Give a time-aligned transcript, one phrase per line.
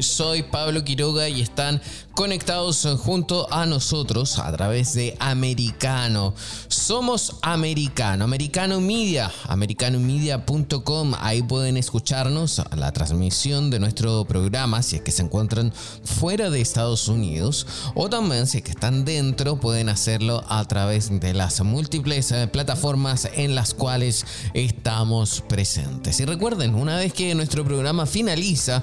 [0.00, 1.80] soy Pablo Quiroga y están
[2.16, 6.34] conectados junto a nosotros a través de Americano.
[6.66, 11.12] Somos Americano, Americano Media, americanomedia.com.
[11.20, 16.60] Ahí pueden escucharnos la transmisión de nuestro programa si es que se encuentran fuera de
[16.60, 21.60] Estados Unidos o también si es que están dentro pueden hacerlo a través de las
[21.60, 26.18] múltiples eh, plataformas en las cuales estamos presentes.
[26.18, 28.82] Y recuerden, una vez que nuestro programa finaliza,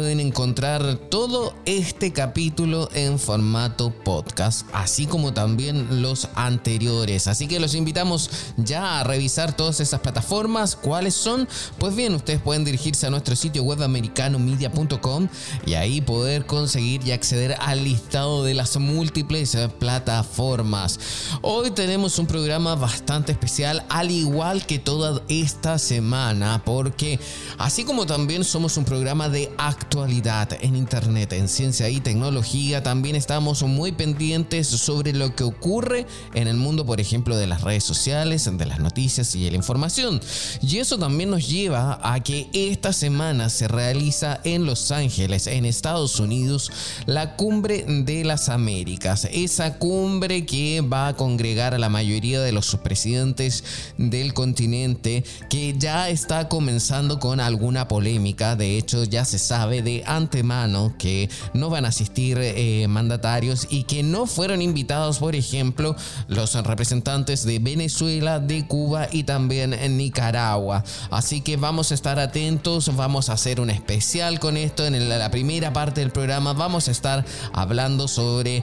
[0.00, 7.26] pueden encontrar todo este capítulo en formato podcast, así como también los anteriores.
[7.26, 10.74] Así que los invitamos ya a revisar todas esas plataformas.
[10.74, 11.46] ¿Cuáles son?
[11.78, 15.28] Pues bien, ustedes pueden dirigirse a nuestro sitio web americanomedia.com
[15.66, 20.98] y ahí poder conseguir y acceder al listado de las múltiples plataformas.
[21.42, 27.20] Hoy tenemos un programa bastante especial, al igual que toda esta semana, porque
[27.58, 32.80] así como también somos un programa de acto actualidad en Internet, en ciencia y tecnología,
[32.80, 37.62] también estamos muy pendientes sobre lo que ocurre en el mundo, por ejemplo, de las
[37.62, 40.20] redes sociales, de las noticias y de la información.
[40.62, 45.64] Y eso también nos lleva a que esta semana se realiza en Los Ángeles, en
[45.64, 46.70] Estados Unidos,
[47.06, 49.26] la cumbre de las Américas.
[49.32, 53.64] Esa cumbre que va a congregar a la mayoría de los presidentes
[53.98, 58.54] del continente, que ya está comenzando con alguna polémica.
[58.54, 63.84] De hecho, ya se sabe de antemano que no van a asistir eh, mandatarios y
[63.84, 65.96] que no fueron invitados, por ejemplo,
[66.28, 70.84] los representantes de Venezuela, de Cuba y también en Nicaragua.
[71.10, 74.86] Así que vamos a estar atentos, vamos a hacer un especial con esto.
[74.86, 78.62] En la primera parte del programa vamos a estar hablando sobre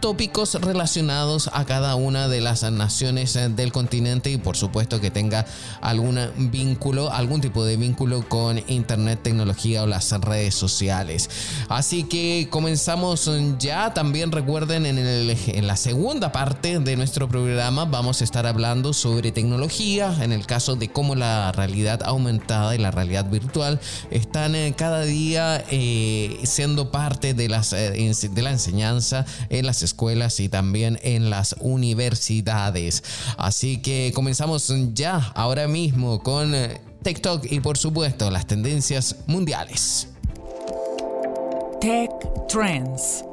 [0.00, 5.46] tópicos relacionados a cada una de las naciones del continente y por supuesto que tenga
[5.80, 6.18] algún
[6.50, 11.28] vínculo, algún tipo de vínculo con Internet, tecnología o las redes redes sociales.
[11.68, 13.92] Así que comenzamos ya.
[13.94, 19.32] También recuerden en, en la segunda parte de nuestro programa vamos a estar hablando sobre
[19.32, 24.74] tecnología, en el caso de cómo la realidad aumentada y la realidad virtual están eh,
[24.76, 30.48] cada día eh, siendo parte de, las, eh, de la enseñanza en las escuelas y
[30.48, 33.02] también en las universidades.
[33.36, 36.54] Así que comenzamos ya ahora mismo con
[37.02, 40.11] TikTok y por supuesto las tendencias mundiales.
[41.82, 42.12] Tech
[42.46, 43.24] Trends.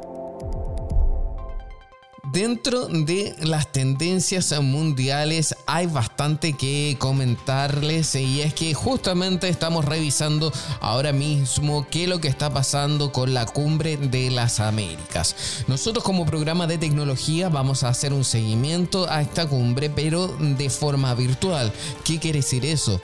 [2.33, 10.51] Dentro de las tendencias mundiales hay bastante que comentarles y es que justamente estamos revisando
[10.81, 15.35] ahora mismo qué es lo que está pasando con la cumbre de las Américas.
[15.67, 20.71] Nosotros como programa de tecnología vamos a hacer un seguimiento a esta cumbre pero de
[20.71, 21.71] forma virtual.
[22.03, 22.99] ¿Qué quiere decir eso?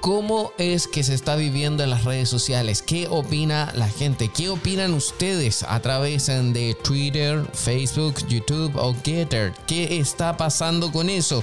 [0.00, 2.82] ¿Cómo es que se está viviendo en las redes sociales?
[2.82, 4.28] ¿Qué opina la gente?
[4.28, 9.52] ¿Qué opinan ustedes a través de Twitter, Facebook, YouTube o Getter?
[9.66, 11.42] ¿Qué está pasando con eso?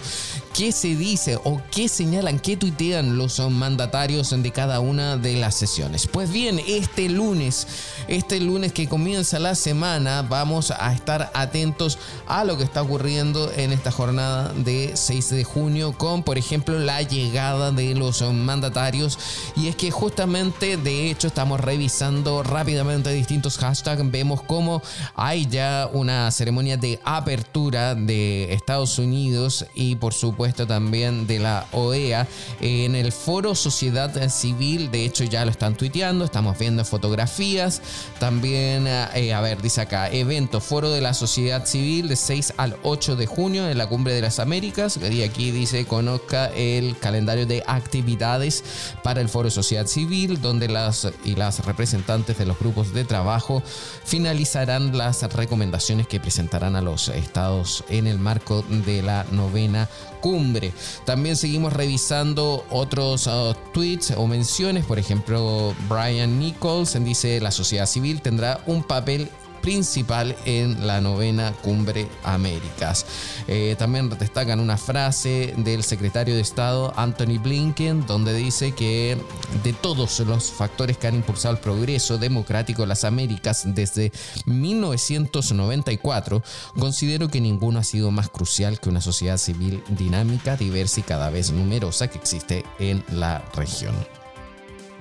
[0.54, 5.56] ¿Qué se dice o qué señalan, qué tuitean los mandatarios de cada una de las
[5.56, 6.06] sesiones?
[6.06, 7.66] Pues bien, este lunes,
[8.08, 11.98] este lunes que comienza la semana, vamos a estar atentos
[12.28, 16.78] a lo que está ocurriendo en esta jornada de 6 de junio con, por ejemplo,
[16.78, 19.18] la llegada de los mandatarios.
[19.56, 24.12] Y es que justamente, de hecho, estamos revisando rápidamente distintos hashtags.
[24.12, 24.84] Vemos cómo
[25.16, 31.66] hay ya una ceremonia de apertura de Estados Unidos y por supuesto también de la
[31.72, 32.28] OEA
[32.60, 34.92] en el foro Sociedad Civil.
[34.92, 37.82] De hecho, ya lo están tuiteando, estamos viendo fotografías.
[38.20, 42.76] También, eh, a ver, dice acá, evento Foro de la Sociedad Civil de 6 al
[42.84, 44.98] 8 de junio en la Cumbre de las Américas.
[44.98, 48.64] Y aquí dice, conozca el calendario de actividades
[49.04, 53.64] para el Foro Sociedad Civil, donde las y las representantes de los grupos de trabajo
[54.04, 59.90] finalizarán las recomendaciones que presentarán a los estados en el marco de la novena
[60.24, 60.72] cumbre.
[61.06, 67.86] También seguimos revisando otros uh, tweets o menciones, por ejemplo, Brian Nichols dice la sociedad
[67.86, 69.30] civil tendrá un papel
[69.64, 73.06] principal en la novena cumbre Américas.
[73.48, 79.18] Eh, también destacan una frase del secretario de Estado Anthony Blinken donde dice que
[79.64, 84.12] de todos los factores que han impulsado el progreso democrático en las Américas desde
[84.46, 86.44] 1994,
[86.78, 91.30] considero que ninguno ha sido más crucial que una sociedad civil dinámica, diversa y cada
[91.30, 94.23] vez numerosa que existe en la región.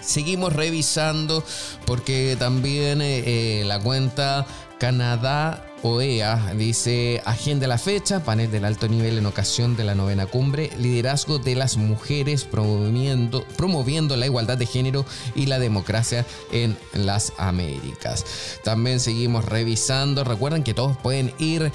[0.02, 1.44] Seguimos revisando
[1.86, 3.22] porque también eh,
[3.60, 4.46] eh, la cuenta
[4.78, 10.26] Canadá OEA dice agenda la fecha, panel del alto nivel en ocasión de la novena
[10.26, 15.04] cumbre, liderazgo de las mujeres promoviendo, promoviendo la igualdad de género
[15.34, 18.24] y la democracia en las Américas.
[18.62, 21.72] También seguimos revisando, recuerden que todos pueden ir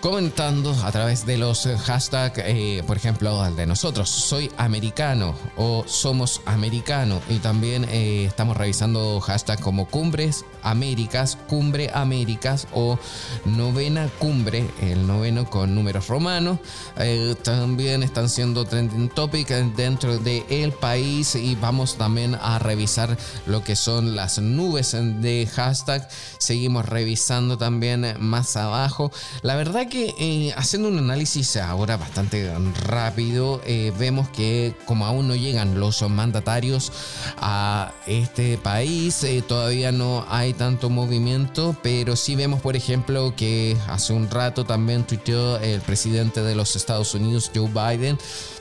[0.00, 5.84] comentando a través de los hashtags, eh, por ejemplo, al de nosotros, soy americano o
[5.86, 7.20] somos americano.
[7.28, 12.98] Y también eh, estamos revisando hashtags como cumbres Américas, cumbre Américas o
[13.44, 16.58] novena cumbre, el noveno con números romanos.
[16.98, 23.16] Eh, también están siendo trending topic dentro del país y vamos también a revisar
[23.46, 26.08] lo que son las nubes de hashtag.
[26.38, 29.12] Seguimos revisando también más abajo.
[29.42, 32.52] La verdad que eh, haciendo un análisis ahora bastante
[32.84, 36.92] rápido, eh, vemos que como aún no llegan los mandatarios
[37.38, 44.12] a este país, todavía no hay tanto movimiento, pero sí vemos, por ejemplo, que hace
[44.12, 48.18] un rato también tuiteó el presidente de los Estados Unidos, Joe Biden,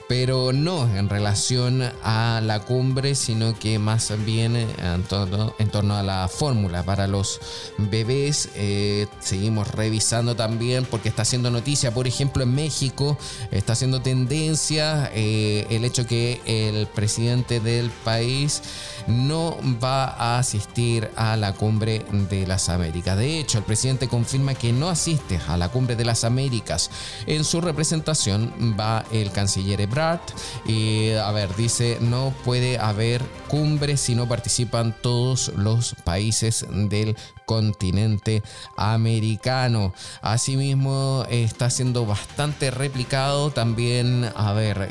[0.07, 6.27] pero no en relación a la cumbre, sino que más bien en torno, a la
[6.27, 7.39] fórmula para los
[7.77, 8.49] bebés.
[8.55, 13.17] Eh, seguimos revisando también porque está haciendo noticia, por ejemplo, en México
[13.51, 18.61] está haciendo tendencia eh, el hecho que el presidente del país
[19.07, 23.17] no va a asistir a la cumbre de las Américas.
[23.17, 26.89] De hecho, el presidente confirma que no asiste a la cumbre de las Américas.
[27.27, 30.21] En su representación va el canciller Ebrard
[30.65, 37.15] y, a ver, dice, no puede haber cumbre si no participan todos los países del
[37.45, 38.43] continente
[38.75, 39.93] americano.
[40.21, 44.29] Asimismo, está siendo bastante replicado también.
[44.35, 44.89] A ver,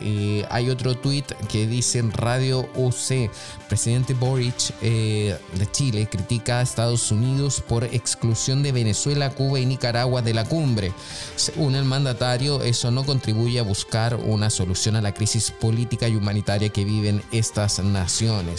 [0.50, 3.30] hay otro tweet que dice en Radio UC:
[3.68, 9.66] presidente Boric eh, de Chile critica a Estados Unidos por exclusión de Venezuela, Cuba y
[9.66, 10.92] Nicaragua de la cumbre.
[11.36, 16.16] Según el mandatario, eso no contribuye a buscar una solución a la crisis política y
[16.16, 18.53] humanitaria que viven estas naciones.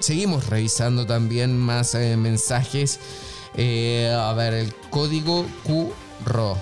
[0.00, 3.00] Seguimos revisando también más eh, mensajes.
[3.56, 6.56] Eh, a ver, el código QRO.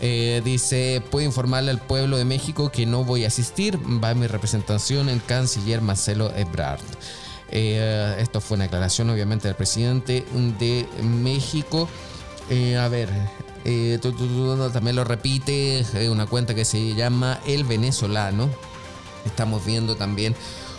[0.00, 3.78] Eh, dice, puedo informarle al pueblo de México que no voy a asistir.
[4.02, 6.80] Va mi representación el canciller Marcelo Ebrard.
[7.50, 10.24] esto fue una aclaración obviamente del presidente
[10.60, 11.88] de México.
[12.78, 13.08] a ver,
[14.72, 18.48] también lo repite una cuenta que se llama El Venezolano.
[19.24, 20.36] Estamos viendo también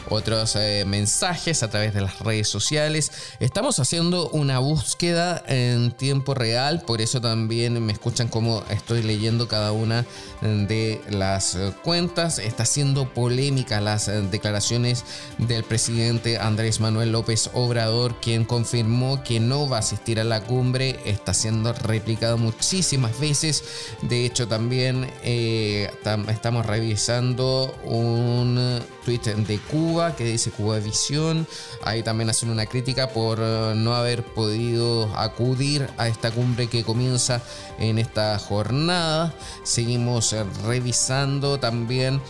[0.09, 3.11] otros eh, mensajes a través de las redes sociales.
[3.39, 9.47] Estamos haciendo una búsqueda en tiempo real, por eso también me escuchan como estoy leyendo
[9.47, 10.05] cada una
[10.41, 12.39] de las cuentas.
[12.39, 15.05] Está siendo polémica las eh, declaraciones
[15.37, 20.41] del presidente Andrés Manuel López Obrador, quien confirmó que no va a asistir a la
[20.41, 20.99] cumbre.
[21.05, 23.63] Está siendo replicado muchísimas veces.
[24.01, 25.89] De hecho, también eh,
[26.27, 31.45] estamos revisando un tweet de Cuba que dice Cuba Visión.
[31.83, 36.83] Ahí también hacen una crítica por eh, no haber podido acudir a esta cumbre que
[36.83, 37.41] comienza
[37.77, 39.33] en esta jornada.
[39.63, 42.21] Seguimos eh, revisando también.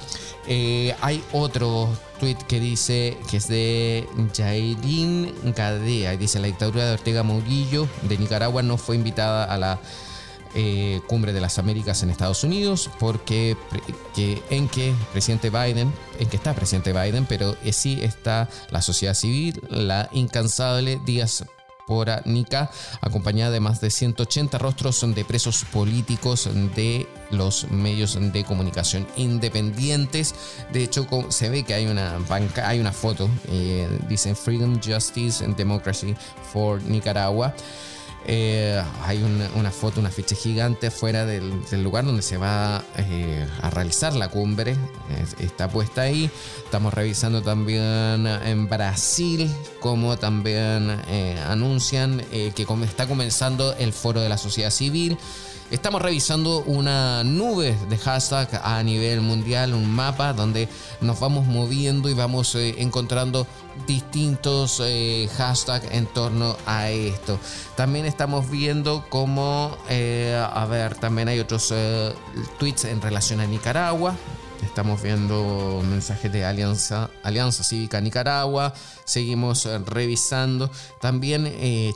[0.47, 1.89] Eh, hay otro
[2.19, 6.17] tweet que dice que es de Jairin Gadea.
[6.17, 9.79] Dice la dictadura de Ortega Murillo de Nicaragua no fue invitada a la
[10.55, 13.55] eh, cumbre de las Américas en Estados Unidos, porque
[14.15, 19.13] que, en que presidente Biden, en que está presidente Biden, pero sí está la sociedad
[19.13, 21.45] civil, la incansable Díaz
[22.25, 22.69] Nica,
[23.01, 30.35] acompañada de más de 180 rostros de presos políticos de los medios de comunicación independientes.
[30.71, 32.19] De hecho, se ve que hay una
[32.63, 36.15] hay una foto, eh, dicen Freedom, Justice and Democracy
[36.53, 37.53] for Nicaragua.
[38.25, 39.23] Eh, hay
[39.55, 44.29] una, foto, una ficha gigante fuera del, lugar donde se va eh, a realizar la
[44.29, 44.75] cumbre.
[45.39, 46.29] está puesta ahí.
[46.63, 49.49] Estamos revisando también en Brasil
[49.79, 55.17] como también eh, anuncian que está comenzando el foro de la sociedad civil.
[55.71, 60.67] Estamos revisando una nube de hashtag a nivel mundial, un mapa donde
[60.99, 63.45] nos vamos moviendo y vamos encontrando
[63.85, 64.81] distintos
[65.37, 67.37] hashtags en torno a esto.
[67.75, 72.15] También estamos viendo como, eh, a ver, también hay otros eh,
[72.57, 74.15] tweets en relación a Nicaragua.
[74.69, 78.71] Estamos viendo mensajes de Alianza, Alianza Cívica Nicaragua.
[79.03, 80.69] Seguimos eh, revisando.
[81.01, 81.51] También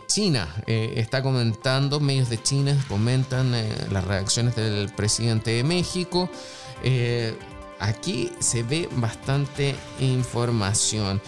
[0.07, 3.51] China está comentando, medios de China comentan
[3.91, 6.29] las reacciones del presidente de México.
[7.79, 11.21] aquí se ve bastante información.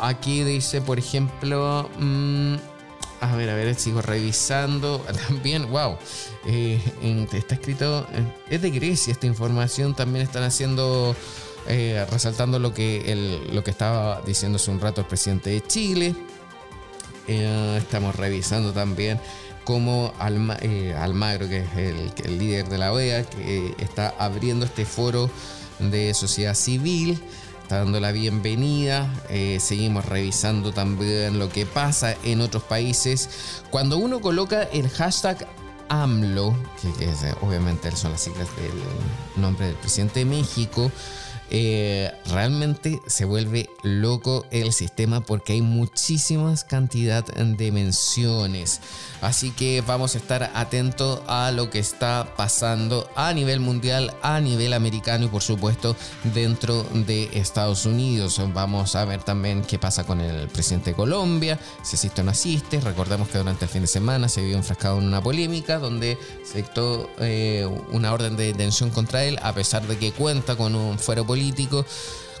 [0.00, 2.54] aquí dice, por ejemplo, mm,
[3.20, 4.98] a ver, a ver, sigo revisando.
[5.28, 5.96] También, wow.
[6.46, 6.80] Eh,
[7.32, 8.06] está escrito.
[8.48, 9.94] Es de Grecia esta información.
[9.94, 11.14] También están haciendo.
[11.68, 16.14] Eh, resaltando lo que, lo que estaba diciendo hace un rato el presidente de Chile.
[17.28, 19.20] Eh, estamos revisando también
[19.64, 25.30] cómo Almagro, que es el, el líder de la OEA, que está abriendo este foro
[25.78, 27.20] de sociedad civil
[27.76, 29.12] dando la bienvenida.
[29.28, 33.62] Eh, seguimos revisando también lo que pasa en otros países.
[33.70, 35.46] Cuando uno coloca el hashtag
[35.88, 36.56] AMLO,
[36.98, 40.90] que, es, obviamente son las siglas del nombre del presidente de México,
[41.52, 48.80] eh, realmente se vuelve loco el sistema porque hay muchísimas cantidad de menciones.
[49.20, 54.40] Así que vamos a estar atentos a lo que está pasando a nivel mundial, a
[54.40, 55.96] nivel americano y por supuesto
[56.34, 58.40] dentro de Estados Unidos.
[58.54, 62.30] Vamos a ver también qué pasa con el presidente de Colombia, si asiste o no
[62.30, 62.80] asiste.
[62.80, 66.58] Recordemos que durante el fin de semana se vio enfrascado en una polémica donde se
[66.58, 70.98] dictó eh, una orden de detención contra él a pesar de que cuenta con un
[70.98, 71.86] fuero político político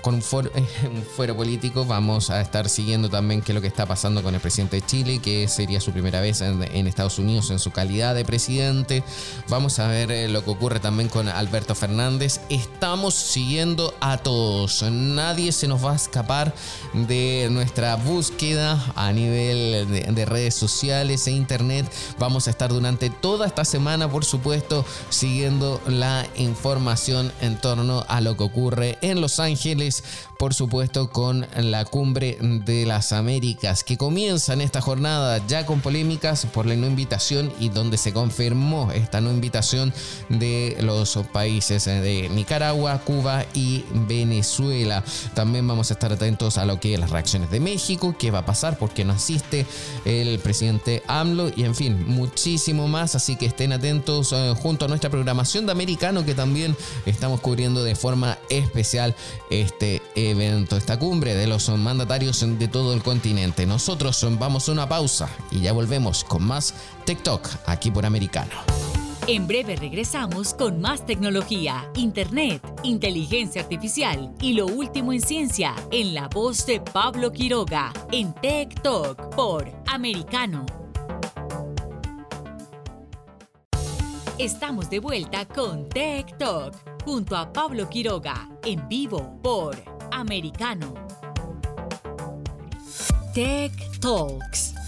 [0.00, 1.84] con un fuero político.
[1.84, 4.86] Vamos a estar siguiendo también qué es lo que está pasando con el presidente de
[4.86, 9.02] Chile, que sería su primera vez en, Estados Unidos en su calidad de presidente.
[9.48, 12.40] Vamos a ver eh, lo que ocurre también con Alberto Fernández.
[12.48, 14.82] Estamos siguiendo a todos.
[14.82, 16.54] Nadie se nos va a escapar
[16.92, 21.90] de nuestra búsqueda a nivel de redes sociales e internet.
[22.18, 28.20] Vamos a estar durante toda esta semana, por supuesto, siguiendo la información en torno a
[28.20, 30.29] lo que ocurre en Los Ángeles place.
[30.40, 35.82] Por supuesto, con la cumbre de las Américas, que comienza en esta jornada ya con
[35.82, 39.92] polémicas por la no invitación y donde se confirmó esta no invitación
[40.30, 45.04] de los países de Nicaragua, Cuba y Venezuela.
[45.34, 48.38] También vamos a estar atentos a lo que es las reacciones de México, qué va
[48.38, 49.66] a pasar, porque no asiste
[50.06, 54.88] el presidente AMLO y en fin, muchísimo más, así que estén atentos eh, junto a
[54.88, 59.14] nuestra programación de americano que también estamos cubriendo de forma especial
[59.50, 63.66] este evento, esta cumbre de los mandatarios de todo el continente.
[63.66, 68.52] Nosotros vamos a una pausa y ya volvemos con más TikTok aquí por Americano.
[69.26, 76.14] En breve regresamos con más tecnología, internet, inteligencia artificial y lo último en ciencia en
[76.14, 80.66] la voz de Pablo Quiroga en Tech Talk por Americano.
[84.38, 90.92] Estamos de vuelta con Tech Talk junto a Pablo Quiroga, en vivo por Americano.
[93.34, 94.79] Tech Talks.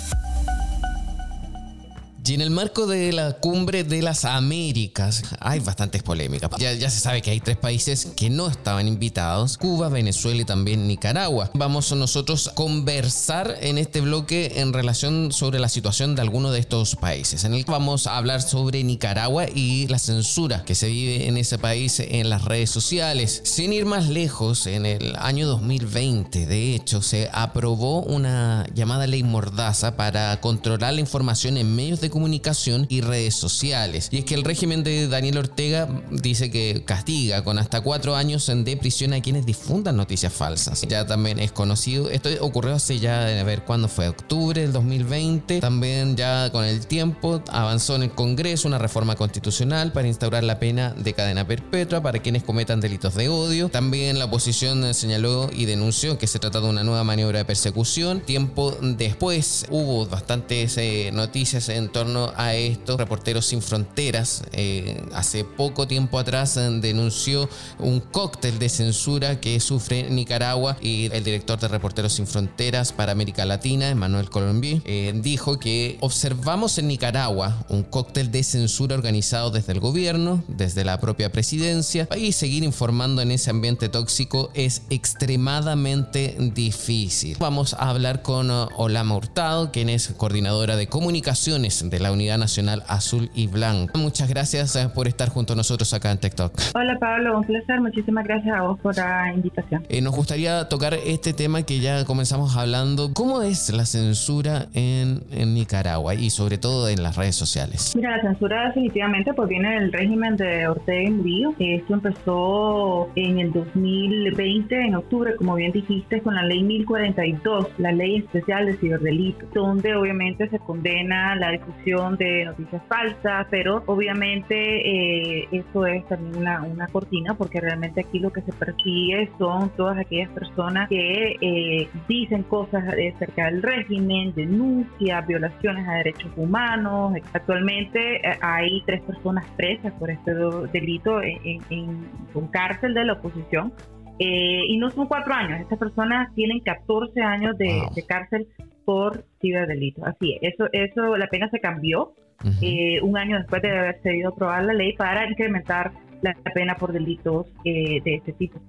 [2.25, 6.51] Y en el marco de la cumbre de las Américas hay bastantes polémicas.
[6.57, 10.45] Ya, ya, se sabe que hay tres países que no estaban invitados, Cuba, Venezuela y
[10.45, 11.51] también Nicaragua.
[11.55, 16.61] Vamos nosotros a conversar en este bloque en relación sobre la situación de algunos de
[16.61, 17.43] estos países.
[17.43, 21.37] En el que vamos a hablar sobre Nicaragua y la censura que se vive en
[21.37, 23.41] ese país en las redes sociales.
[23.45, 29.25] Sin ir más lejos, en el año 2020, de hecho, se aprobó una llamada ley
[29.25, 34.09] mordaza para controlar la información en medios de comunicación y redes sociales.
[34.13, 38.47] Y es que el régimen de Daniel Ortega dice que castiga con hasta cuatro años
[38.55, 40.83] de prisión a quienes difundan noticias falsas.
[40.89, 45.61] Ya también es conocido, esto ocurrió hace ya, a ver cuándo fue, octubre del 2020.
[45.61, 50.59] También ya con el tiempo avanzó en el Congreso una reforma constitucional para instaurar la
[50.59, 53.71] pena de cadena perpetua para quienes cometan delitos de odio.
[53.71, 58.21] También la oposición señaló y denunció que se trata de una nueva maniobra de persecución.
[58.21, 62.02] Tiempo después hubo bastantes eh, noticias en torno
[62.37, 68.69] a esto, Reporteros Sin Fronteras eh, hace poco tiempo atrás eh, denunció un cóctel de
[68.69, 74.31] censura que sufre Nicaragua y el director de Reporteros Sin Fronteras para América Latina, Emmanuel
[74.31, 80.43] Colombi, eh, dijo que observamos en Nicaragua un cóctel de censura organizado desde el gobierno,
[80.49, 87.37] desde la propia presidencia y seguir informando en ese ambiente tóxico es extremadamente difícil.
[87.39, 92.83] Vamos a hablar con Olama Hurtado, quien es coordinadora de comunicaciones de la Unidad Nacional
[92.89, 93.99] Azul y Blanco.
[93.99, 96.53] Muchas gracias eh, por estar junto a nosotros acá en TikTok.
[96.75, 97.81] Hola Pablo, un placer.
[97.83, 99.85] Muchísimas gracias a vos por la invitación.
[99.91, 103.13] Eh, nos gustaría tocar este tema que ya comenzamos hablando.
[103.13, 107.93] ¿Cómo es la censura en, en Nicaragua y sobre todo en las redes sociales?
[107.95, 111.55] Mira, la censura definitivamente pues viene del régimen de Ortega y Murillo.
[111.59, 117.93] Esto empezó en el 2020, en octubre, como bien dijiste, con la ley 1042, la
[117.93, 121.51] ley especial de ciberdelito, donde obviamente se condena la
[121.83, 128.01] difusión de noticias falsas, pero obviamente eh, eso es también una, una cortina porque realmente
[128.01, 133.63] aquí lo que se persigue son todas aquellas personas que eh, dicen cosas acerca del
[133.63, 137.15] régimen, denuncias, violaciones a derechos humanos.
[137.33, 140.33] Actualmente eh, hay tres personas presas por este
[140.73, 143.73] delito en, en, cárcel de la oposición.
[144.19, 148.47] Eh, y no son cuatro años, estas personas tienen 14 años de, cárcel
[148.85, 150.05] por ciberdelito.
[150.05, 152.15] Así es, eso, eso, la pena se cambió
[152.61, 156.93] eh, un año después de haber sido aprobada la ley para incrementar la pena por
[156.93, 158.61] delitos eh, de este tipo.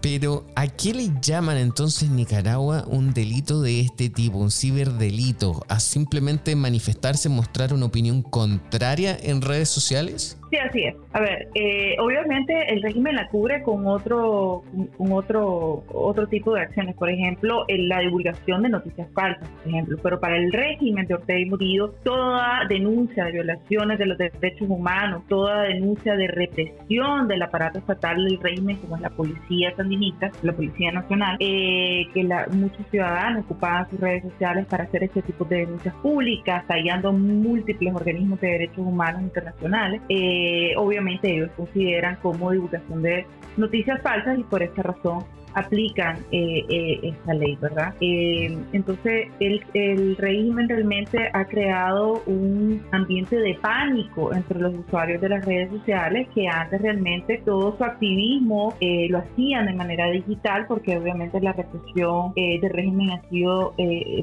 [0.00, 5.64] Pero, ¿a qué le llaman entonces Nicaragua un delito de este tipo, un ciberdelito?
[5.68, 10.38] ¿A simplemente manifestarse, mostrar una opinión contraria en redes sociales?
[10.50, 10.94] Sí, así es.
[11.12, 14.62] A ver, eh, obviamente el régimen la cubre con otro,
[14.96, 16.94] con otro, otro tipo de acciones.
[16.94, 19.98] Por ejemplo, en la divulgación de noticias falsas, por ejemplo.
[20.02, 24.68] Pero para el régimen de Ortega y Murillo, toda denuncia de violaciones de los derechos
[24.68, 30.30] humanos, toda denuncia de represión del aparato estatal del régimen, como es la policía sandinista,
[30.42, 35.22] la policía nacional, eh, que la, muchos ciudadanos ocupaban sus redes sociales para hacer este
[35.22, 40.00] tipo de denuncias públicas, tallando múltiples organismos de derechos humanos internacionales.
[40.08, 43.26] Eh, eh, obviamente ellos consideran como divulgación de
[43.56, 45.24] noticias falsas y por esa razón
[45.56, 47.94] aplican eh, eh, esta ley, ¿verdad?
[48.00, 55.20] Eh, entonces, el, el, régimen realmente ha creado un ambiente de pánico entre los usuarios
[55.20, 58.74] de las redes sociales que antes realmente todo su activismo
[59.08, 63.74] lo hacían de manera digital porque obviamente la represión del régimen ha sido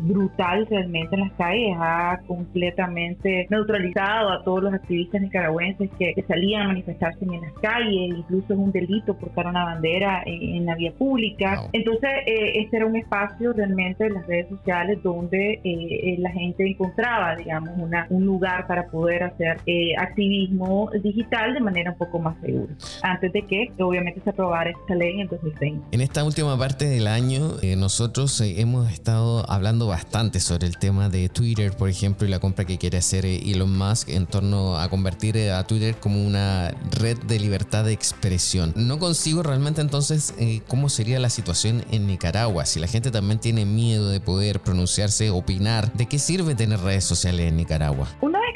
[0.01, 6.63] brutal realmente en las calles, ha completamente neutralizado a todos los activistas nicaragüenses que, salían
[6.63, 10.75] a manifestarse en las calles, incluso es un delito portar una bandera en, en la
[10.75, 11.22] vía pública
[11.71, 16.31] entonces, eh, este era un espacio realmente en las redes sociales donde eh, eh, la
[16.31, 19.57] gente encontraba, digamos, una, un lugar para poder hacer
[19.97, 24.95] activismo digital de manera un poco más segura, antes de que obviamente se aprobara esta
[24.95, 25.87] ley en 2020.
[25.91, 31.29] En esta última parte del año, nosotros hemos estado hablando bastante sobre el tema de
[31.29, 35.37] Twitter, por ejemplo, y la compra que quiere hacer Elon Musk en torno a convertir
[35.51, 38.73] a Twitter como una red de libertad de expresión.
[38.75, 40.33] No consigo realmente entonces
[40.67, 42.65] cómo sería la situación en Nicaragua?
[42.65, 47.03] Si la gente también tiene miedo de poder pronunciarse, opinar, ¿de qué sirve tener redes
[47.03, 48.07] sociales en Nicaragua?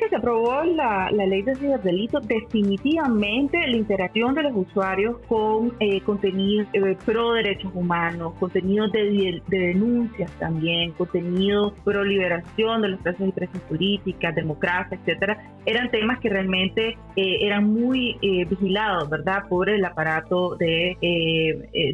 [0.08, 6.00] Que se aprobó la, ley de ciberdelito, definitivamente la interacción de los usuarios con eh,
[6.02, 13.28] contenido eh, pro derechos humanos, contenido de, denuncias también, contenido pro liberación de los presos
[13.28, 18.18] y presas políticas, democracia, etcétera, eran temas que realmente eh, eran muy
[18.50, 20.96] vigilados, ¿verdad?, por el aparato de,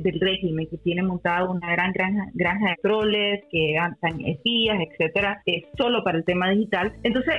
[0.04, 5.42] del régimen que tiene montado una gran granja, granja de troles, que están espías, etcétera,
[5.78, 6.94] solo para el tema digital.
[7.04, 7.36] Entonces,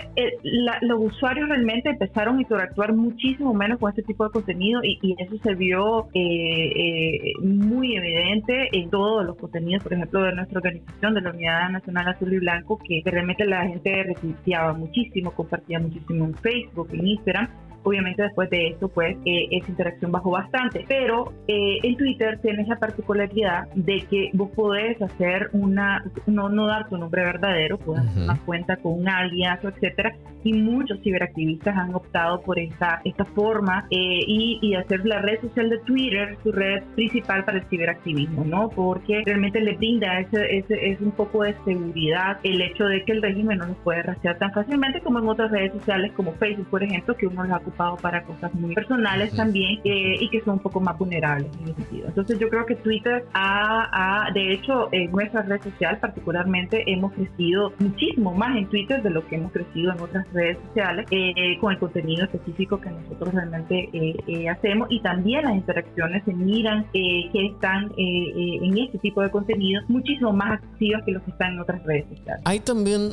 [0.64, 5.14] eh, los usuarios realmente empezaron a interactuar muchísimo menos con este tipo de contenido y,
[5.18, 10.58] eso se vio eh, eh, muy evidente en todos los contenidos, por ejemplo, de nuestra
[10.58, 15.78] organización, de la Unidad Nacional Azul y Blanco, que realmente la gente retuiteaba muchísimo, compartía
[15.78, 17.48] muchísimo en Facebook, en Instagram
[17.84, 20.84] Obviamente después de esto, pues eh, esa interacción bajó bastante.
[20.88, 26.66] Pero eh, en Twitter tienes la particularidad de que vos podés hacer una, no, no
[26.66, 30.16] dar tu nombre verdadero, puedes hacer una cuenta con un alias, etcétera.
[30.42, 35.40] Y muchos ciberactivistas han optado por esta, esta forma eh, y, y, hacer la red
[35.40, 38.68] social de Twitter su red principal para el ciberactivismo, ¿no?
[38.68, 43.12] Porque realmente le brinda ese, ese, es un poco de seguridad el hecho de que
[43.12, 46.68] el régimen no nos puede rastrear tan fácilmente como en otras redes sociales como Facebook,
[46.68, 50.60] por ejemplo, que uno las para cosas muy personales también eh, y que son un
[50.60, 52.08] poco más vulnerables en ese sentido.
[52.08, 57.72] Entonces yo creo que Twitter ha, de hecho, en nuestra red social particularmente hemos crecido
[57.78, 61.72] muchísimo más en Twitter de lo que hemos crecido en otras redes sociales eh, con
[61.72, 67.46] el contenido específico que nosotros realmente eh, hacemos y también las interacciones se miran que
[67.46, 71.82] están en este tipo de contenido muchísimo más activas que los que están en otras
[71.84, 72.42] redes sociales.
[72.44, 73.12] Hay también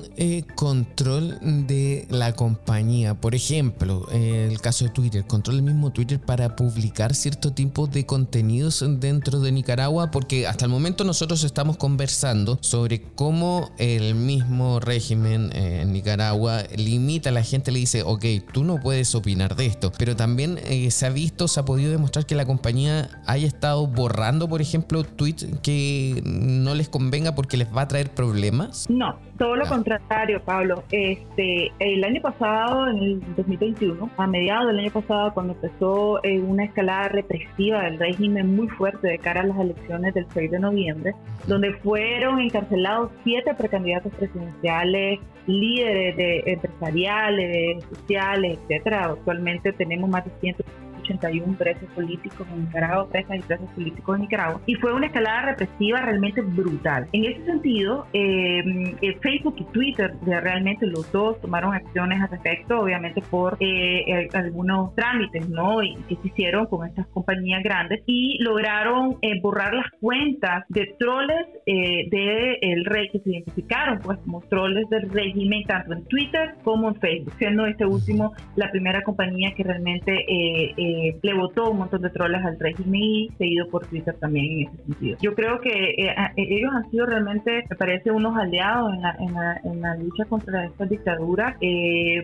[0.56, 4.06] control de la compañía, por ejemplo,
[4.52, 9.40] el caso de Twitter, controla el mismo Twitter para publicar cierto tipo de contenidos dentro
[9.40, 15.82] de Nicaragua, porque hasta el momento nosotros estamos conversando sobre cómo el mismo régimen eh,
[15.82, 19.92] en Nicaragua limita a la gente, le dice, ok, tú no puedes opinar de esto,
[19.98, 23.88] pero también eh, se ha visto, se ha podido demostrar que la compañía haya estado
[23.88, 28.86] borrando, por ejemplo, tweets que no les convenga porque les va a traer problemas.
[28.90, 30.84] No, todo lo contrario, Pablo.
[30.92, 36.40] Este, el año pasado, en el 2021, a mediados del año pasado, cuando empezó eh,
[36.40, 40.60] una escalada represiva del régimen muy fuerte de cara a las elecciones del 6 de
[40.60, 41.16] noviembre,
[41.48, 49.06] donde fueron encarcelados siete precandidatos presidenciales, líderes de empresariales, sociales, etcétera.
[49.06, 50.56] Actualmente tenemos más de 100
[51.02, 55.42] 81 presos políticos en Nicaragua, presas y presos políticos en Nicaragua, y fue una escalada
[55.44, 57.08] represiva realmente brutal.
[57.14, 58.64] En ese sentido, eh,
[59.02, 64.96] eh, Facebook y Twitter, realmente los dos tomaron acciones al respecto, obviamente por eh, algunos
[64.96, 65.82] trámites ¿no?
[65.84, 71.46] Y que se hicieron con estas compañías grandes y lograron borrar las cuentas de troles
[71.66, 76.96] del rey que se identificaron pues como troles del régimen tanto en Twitter como en
[76.96, 80.91] Facebook, siendo este último la primera compañía que realmente eh, eh,
[81.22, 84.84] le votó un montón de troles al régimen y seguido por Twitter también en ese
[84.84, 85.18] sentido.
[85.22, 89.16] Yo creo que eh, eh, ellos han sido realmente, me parece, unos aliados en la,
[89.20, 91.58] en la, en la lucha contra esta dictadura,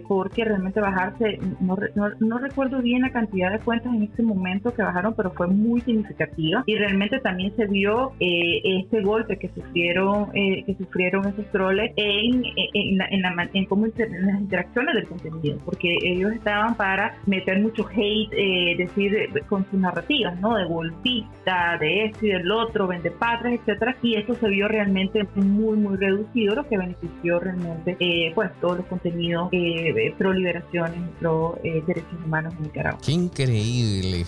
[0.08, 1.78] porque realmente bajarse, no,
[2.20, 5.82] no, recuerdo bien la cantidad de cuentas en este momento que bajaron, pero fue muy
[5.82, 12.44] significativa y realmente también se vio este golpe que sufrieron, que sufrieron esos troles en,
[12.74, 17.18] en, la, en, la, en, cómo en las interacciones del contenido, porque ellos estaban para
[17.26, 18.32] meter mucho hate
[18.78, 20.56] decir eh, con sus narrativas, ¿no?
[20.56, 25.28] De golpista, de esto y del otro, vende patrias, etcétera, y eso se vio realmente
[25.36, 31.00] muy, muy reducido, lo que benefició realmente, eh, pues, todos los contenidos eh, pro liberaciones,
[31.20, 33.00] pro derechos humanos en Nicaragua.
[33.04, 34.26] Qué increíble.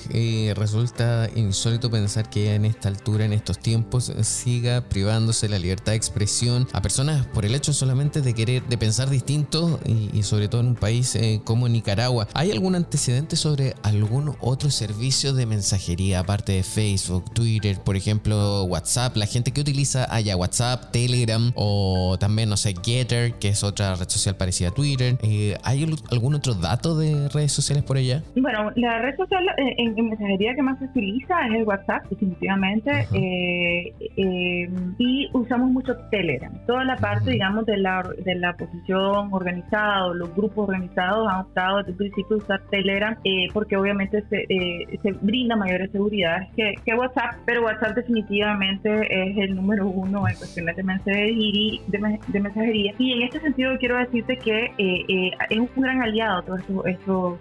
[0.56, 5.98] resulta insólito pensar que en esta altura, en estos tiempos, siga privándose la libertad de
[5.98, 10.48] expresión a personas por el hecho solamente de querer, de pensar distinto y, y sobre
[10.48, 12.28] todo en un país como Nicaragua.
[12.34, 17.96] ¿Hay algún antecedente sobre algún algún otro servicio de mensajería aparte de Facebook, Twitter, por
[17.96, 19.16] ejemplo, WhatsApp?
[19.16, 23.96] La gente que utiliza allá WhatsApp, Telegram o también, no sé, Getter, que es otra
[23.96, 25.16] red social parecida a Twitter.
[25.24, 28.22] Eh, ¿Hay algún otro dato de redes sociales por allá?
[28.36, 33.08] Bueno, la red social eh, en, mensajería que más se utiliza es el WhatsApp, definitivamente.
[33.14, 33.94] Eh,
[34.98, 36.52] y usamos mucho Telegram.
[36.66, 41.42] Toda la parte, digamos, de la, de la oposición organizada o los grupos organizados han
[41.42, 43.18] optado desde el principio usar Telegram
[43.54, 49.88] porque obviamente eh, se, brinda mayores seguridades que, WhatsApp, pero WhatsApp definitivamente es el número
[49.88, 52.94] uno en cuestiones de mensajería, de, mensajería.
[52.98, 57.40] y en este sentido quiero decirte que eh, eh, es un gran aliado todos estos,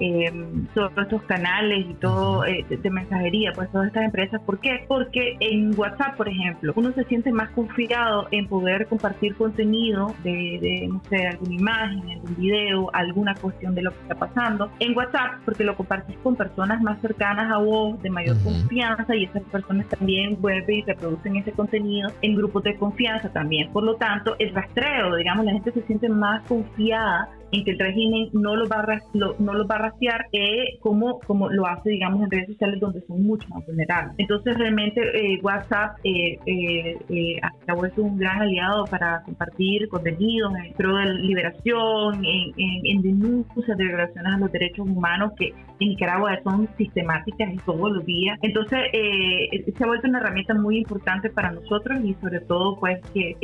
[0.74, 4.40] todos estos canales y todo de, mensajería, pues todas estas empresas.
[4.42, 4.84] ¿Por qué?
[4.86, 10.58] Porque en WhatsApp, por ejemplo, uno se siente más confiado en poder compartir contenido de,
[10.60, 14.96] de no sé, alguna imagen, algún video, alguna cuestión de lo que está pasando en
[14.96, 19.42] WhatsApp, porque lo compartís con personas más cercanas a vos, de mayor confianza, y esas
[19.44, 23.70] personas también vuelven y reproducen ese contenido en grupos de confianza también.
[23.72, 27.78] Por lo tanto, el rastreo, digamos, la gente se siente más confiada en que el
[27.78, 31.90] régimen no los va a, no los va a rastrear eh, como, como lo hace,
[31.90, 34.14] digamos, en redes sociales donde son mucho más vulnerables.
[34.18, 40.52] Entonces, realmente eh, WhatsApp eh, eh, eh ha vuelto un gran aliado para compartir contenidos
[40.64, 45.88] en pro de liberación, en, en, denuncias de violaciones a los derechos humanos que en
[45.90, 48.38] Nicaragua son sistemáticas y todos los días.
[48.42, 53.36] Entonces, se ha vuelto una herramienta muy importante para nosotros y sobre todo, pues, que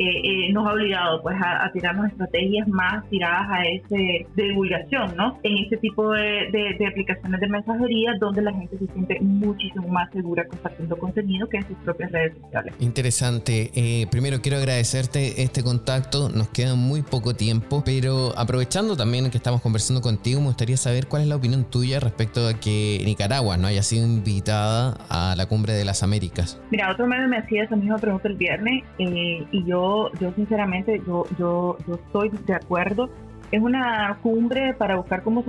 [0.51, 5.39] nos ha obligado pues, a, a tirarnos estrategias más tiradas a ese de, divulgación, ¿no?
[5.43, 10.11] En este tipo de, de, aplicaciones de mensajería donde la gente se siente muchísimo más
[10.11, 12.73] segura compartiendo contenido que en sus propias redes sociales.
[12.79, 13.71] Interesante.
[13.75, 16.29] Eh, primero quiero agradecerte este contacto.
[16.29, 21.07] Nos queda muy poco tiempo, pero aprovechando también que estamos conversando contigo, me gustaría saber
[21.07, 25.45] cuál es la opinión tuya respecto a que Nicaragua no haya sido invitada a la
[25.47, 26.61] cumbre de las Américas.
[26.71, 31.01] Mira, otro medio me hacía esa misma pregunta el viernes eh, y yo, yo sinceramente,
[31.05, 33.09] yo, yo, yo estoy de acuerdo
[33.51, 35.43] es una cumbre para buscar cómo,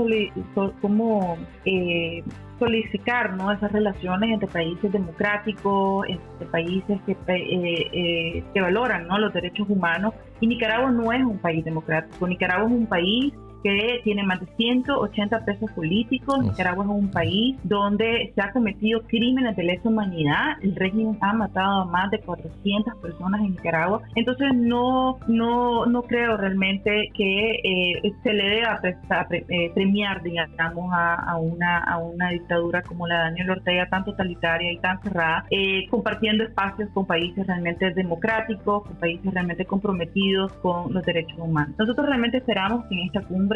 [0.81, 2.23] cómo eh,
[2.59, 3.53] solidificar ¿no?
[3.53, 9.19] esas relaciones entre países democráticos, entre países que, eh, eh, que valoran ¿no?
[9.19, 10.15] los derechos humanos.
[10.41, 13.33] Y Nicaragua no es un país democrático, Nicaragua es un país
[13.67, 16.39] que tiene más de 180 presos políticos.
[16.39, 20.57] Nicaragua es un país donde se ha cometido crímenes de lesa humanidad.
[20.63, 24.03] El régimen ha matado a más de 400 personas en Nicaragua.
[24.15, 31.37] Entonces no, no, no creo realmente que eh, se le deba eh, premiar, digamos, a,
[31.37, 35.89] una, a una dictadura como la de Daniel Ortega, tan totalitaria y tan cerrada, eh,
[35.91, 41.75] compartiendo espacios con países realmente democráticos, con países realmente comprometidos con los derechos humanos.
[41.77, 43.56] Nosotros realmente esperamos que en esta cumbre,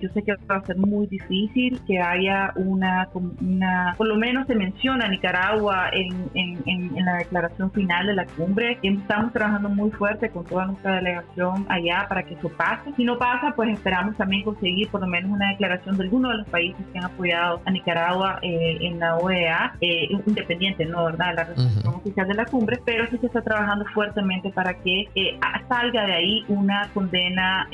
[0.00, 4.46] yo sé que va a ser muy difícil, que haya una, una por lo menos
[4.46, 8.78] se menciona Nicaragua en, en, en, la declaración final de la cumbre.
[8.82, 12.92] Estamos trabajando muy fuerte con toda nuestra delegación allá para que eso pase.
[12.96, 16.38] Si no pasa, pues esperamos también conseguir por lo menos una declaración de alguno de
[16.38, 21.04] los países que han apoyado a Nicaragua eh, en la OEA, eh, independiente, ¿no?
[21.04, 21.34] ¿Verdad?
[21.36, 25.38] La resolución oficial de la cumbre, pero sí se está trabajando fuertemente para que eh,
[25.68, 27.68] salga de ahí una condena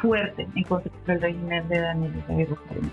[0.00, 2.12] fuerte en contra del régimen de Daniel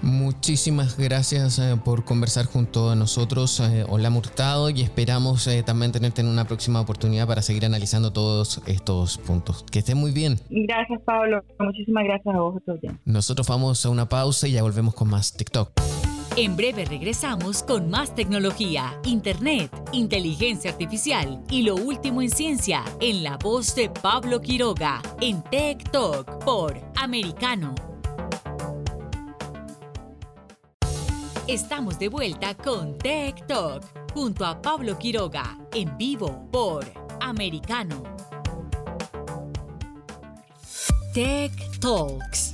[0.02, 6.45] Muchísimas gracias por conversar junto a nosotros, Hola Murtado, y esperamos también tenerte en una
[6.45, 9.63] próxima oportunidad para seguir analizando todos estos puntos.
[9.71, 10.39] Que esté muy bien.
[10.50, 11.43] Gracias, Pablo.
[11.60, 12.62] Muchísimas gracias a vos.
[13.06, 16.07] Nosotros vamos a una pausa y ya volvemos con más TikTok.
[16.39, 23.23] En breve regresamos con más tecnología, internet, inteligencia artificial y lo último en ciencia en
[23.23, 27.73] la voz de Pablo Quiroga en Tech Talk por Americano.
[31.47, 36.86] Estamos de vuelta con Tech Talk junto a Pablo Quiroga en vivo por
[37.19, 38.04] Americano.
[41.15, 42.54] Tech Talks.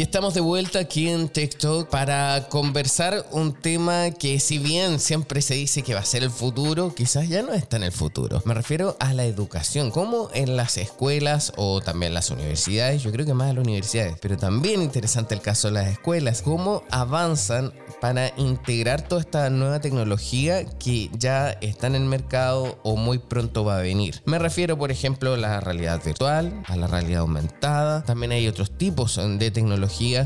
[0.00, 5.42] Y estamos de vuelta aquí en TikTok para conversar un tema que si bien siempre
[5.42, 8.40] se dice que va a ser el futuro, quizás ya no está en el futuro.
[8.46, 13.26] Me refiero a la educación, como en las escuelas o también las universidades, yo creo
[13.26, 17.70] que más en las universidades, pero también interesante el caso de las escuelas, cómo avanzan
[18.00, 23.64] para integrar toda esta nueva tecnología que ya está en el mercado o muy pronto
[23.64, 24.22] va a venir.
[24.24, 28.70] Me refiero, por ejemplo, a la realidad virtual, a la realidad aumentada, también hay otros
[28.70, 29.80] tipos de tecnología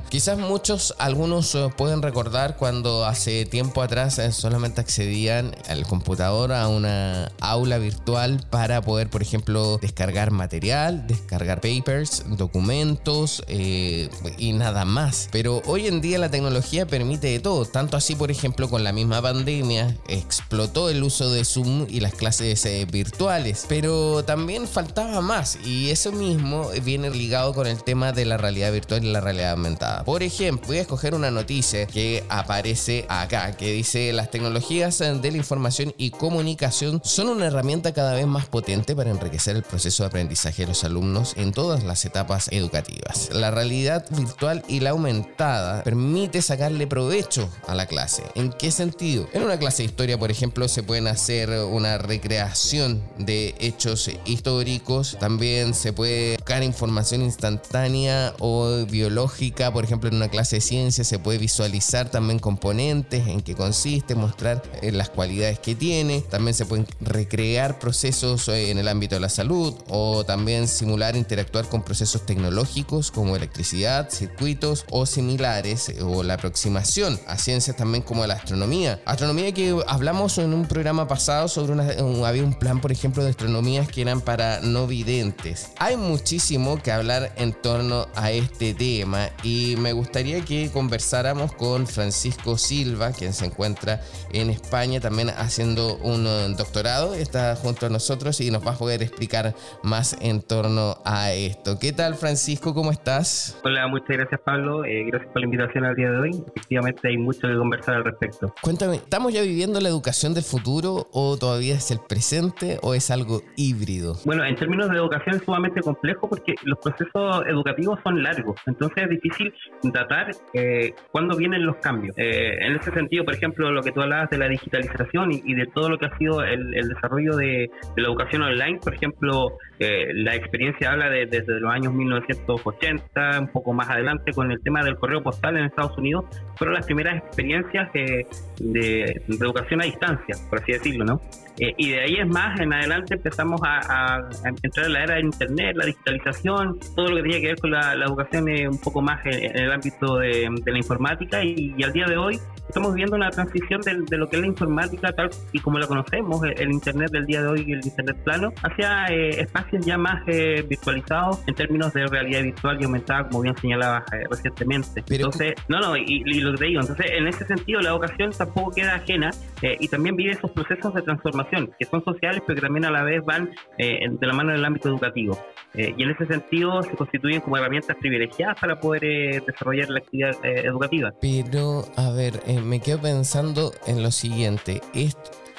[0.08, 6.52] Quizás muchos, algunos eh, pueden recordar cuando hace tiempo atrás eh, solamente accedían al computador
[6.52, 14.08] a una aula virtual para poder, por ejemplo, descargar material, descargar papers, documentos eh,
[14.38, 15.28] y nada más.
[15.32, 17.63] Pero hoy en día la tecnología permite de todo.
[17.70, 22.14] Tanto así, por ejemplo, con la misma pandemia explotó el uso de Zoom y las
[22.14, 23.66] clases virtuales.
[23.68, 28.72] Pero también faltaba más y eso mismo viene ligado con el tema de la realidad
[28.72, 30.04] virtual y la realidad aumentada.
[30.04, 35.30] Por ejemplo, voy a escoger una noticia que aparece acá, que dice las tecnologías de
[35.30, 40.02] la información y comunicación son una herramienta cada vez más potente para enriquecer el proceso
[40.02, 43.30] de aprendizaje de los alumnos en todas las etapas educativas.
[43.32, 48.22] La realidad virtual y la aumentada permite sacarle provecho a la clase.
[48.34, 49.28] ¿En qué sentido?
[49.32, 55.16] En una clase de historia, por ejemplo, se pueden hacer una recreación de hechos históricos,
[55.20, 59.34] también se puede buscar información instantánea o biológica
[59.72, 64.14] por ejemplo, en una clase de ciencia se puede visualizar también componentes, en qué consiste,
[64.14, 66.20] mostrar eh, las cualidades que tiene.
[66.20, 71.16] También se pueden recrear procesos eh, en el ámbito de la salud o también simular,
[71.16, 77.76] interactuar con procesos tecnológicos como electricidad, circuitos o similares eh, o la aproximación a ciencias
[77.76, 79.00] también como la astronomía.
[79.04, 81.84] Astronomía que hablamos en un programa pasado sobre una,
[82.26, 85.72] había un plan, por ejemplo, de astronomías que eran para no videntes.
[85.78, 91.86] Hay muchísimo que hablar en torno a este tema y me gustaría que conversáramos con
[91.86, 94.00] Francisco Silva, quien se encuentra
[94.32, 98.78] en España también haciendo un uh, doctorado, está junto a nosotros y nos va a
[98.78, 101.78] poder explicar más en torno a esto.
[101.78, 102.72] ¿Qué tal Francisco?
[102.72, 103.60] ¿Cómo estás?
[103.64, 106.44] Hola, muchas gracias Pablo, eh, gracias por la invitación al día de hoy.
[106.48, 108.54] Efectivamente hay mucho que conversar al respecto.
[108.62, 113.10] Cuéntame, ¿estamos ya viviendo la educación del futuro o todavía es el presente o es
[113.10, 114.16] algo híbrido?
[114.24, 119.04] Bueno, en términos de educación es sumamente complejo porque los procesos educativos son largos, entonces
[119.04, 122.16] es difícil datar eh, cuándo vienen los cambios.
[122.18, 125.66] Eh, en ese sentido, por ejemplo, lo que tú hablabas de la digitalización y, de
[125.66, 130.34] todo lo que ha sido el, desarrollo de, la educación online, por ejemplo, eh, la
[130.34, 134.96] experiencia habla de, desde los años 1980, un poco más adelante, con el tema del
[134.96, 136.24] correo postal en Estados Unidos,
[136.56, 138.26] fueron las primeras experiencias de,
[138.58, 141.20] de educación a distancia, por así decirlo, ¿no?
[141.58, 144.18] Eh, y de ahí es más, en adelante empezamos a,
[144.62, 147.70] entrar en la era de Internet, la digitalización, todo lo que tenía que ver con
[147.70, 152.16] la, educación un poco más en, el ámbito de, la informática y, al día de
[152.16, 155.86] hoy estamos viendo una transición de, lo que es la informática tal y como la
[155.86, 159.96] conocemos, el, Internet del día de hoy y el Internet plano, hacia eh, espacios ya
[159.96, 165.04] más eh, virtualizados en términos de realidad virtual y aumentada, como bien señalaba eh, recientemente.
[165.08, 168.72] entonces, no, no, y, lo que te digo, entonces en ese sentido la educación tampoco
[168.72, 169.30] queda ajena
[169.62, 173.02] y también vive esos procesos de transformación que son sociales, pero que también a la
[173.02, 175.38] vez van de la mano del ámbito educativo.
[175.74, 181.12] y en ese sentido se constituyen como herramientas privilegiadas para poder desarrollar la actividad educativa.
[181.20, 184.82] Pero, a ver, me quedo pensando en lo siguiente,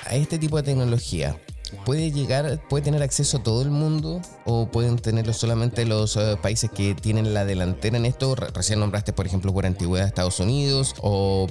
[0.05, 1.39] a este tipo de tecnología,
[1.85, 6.37] ¿Puede llegar, puede tener acceso a todo el mundo o pueden tenerlo solamente los eh,
[6.41, 8.35] países que tienen la delantera en esto?
[8.35, 11.47] recién nombraste, por ejemplo, por antigüedad Estados Unidos o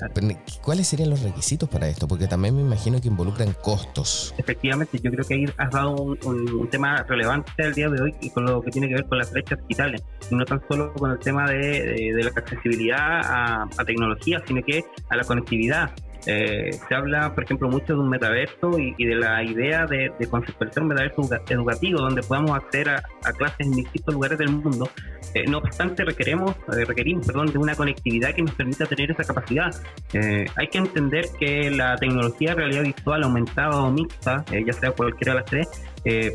[0.62, 2.08] ¿cuáles serían los requisitos para esto?
[2.08, 4.34] Porque también me imagino que involucran costos.
[4.38, 8.30] Efectivamente, yo creo que ahí has dado un, tema relevante al día de hoy y
[8.30, 11.10] con lo que tiene que ver con las brechas digitales, y no tan solo con
[11.10, 15.90] el tema de, la accesibilidad a, a tecnología, sino que a la conectividad.
[16.26, 20.82] Eh, se habla, por ejemplo, mucho de un metaverso y, de la idea de, conceptualizar
[20.82, 23.02] un metaverso educativo donde podamos acceder a,
[23.36, 24.88] clases en distintos lugares del mundo.
[25.34, 29.24] Eh, no obstante, requeremos, eh, requerimos perdón, de una conectividad que nos permita tener esa
[29.24, 29.74] capacidad.
[30.56, 35.34] hay que entender que la tecnología de realidad virtual aumentada o mixta, ya sea cualquiera
[35.34, 35.68] de las tres,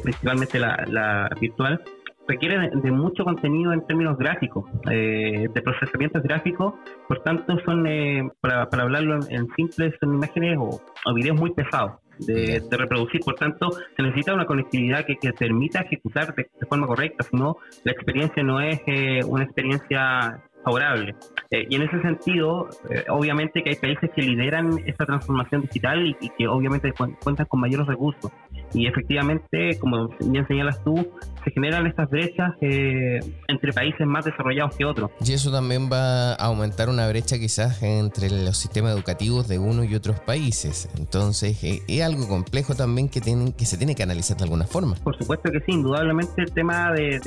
[0.04, 1.82] principalmente la virtual,
[2.30, 6.76] requiere de, mucho contenido en términos gráficos, eh, de procesamientos gráficos,
[7.08, 10.80] por tanto son, eh, para, hablarlo en, simple, son imágenes o,
[11.14, 11.94] videos muy pesados.
[12.20, 17.36] De, reproducir, por tanto se necesita una conectividad que, permita ejecutar de, forma correcta, si
[17.36, 21.16] no la experiencia no es eh, una experiencia favorable.
[21.50, 22.68] y en ese sentido,
[23.08, 26.92] obviamente que hay países que lideran esta transformación digital y, y que obviamente
[27.24, 28.30] cuentan con mayores recursos
[28.74, 31.08] y efectivamente, como bien señalas tú,
[31.44, 35.12] se generan estas brechas eh, entre países más desarrollados que otros.
[35.26, 39.84] Y eso también va a aumentar una brecha quizás entre los sistemas educativos de uno
[39.84, 40.90] y otros países.
[40.98, 44.66] Entonces, eh, es algo complejo también que, tienen, que se tiene que analizar de alguna
[44.66, 44.96] forma.
[45.04, 47.20] Por supuesto que sí, indudablemente el tema de,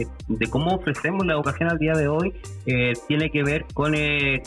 [0.51, 2.33] cómo ofrecemos la educación al día de hoy
[2.67, 3.93] eh, tiene que ver con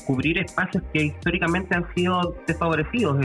[0.08, 3.18] cubrir espacios que históricamente han sido desfavorecidos.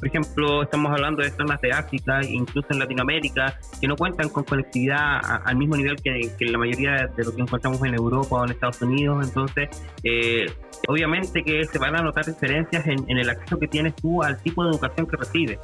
[0.00, 4.44] Por ejemplo, estamos hablando de zonas de África, incluso en Latinoamérica que no cuentan con
[4.44, 8.52] conectividad al mismo nivel que, la mayoría de lo que encontramos en Europa o en
[8.52, 9.28] Estados Unidos.
[9.28, 9.68] Entonces,
[10.02, 10.46] eh,
[10.88, 14.42] obviamente que se van a notar diferencias en, en, el acceso que tienes tú al
[14.42, 15.58] tipo de educación que recibes.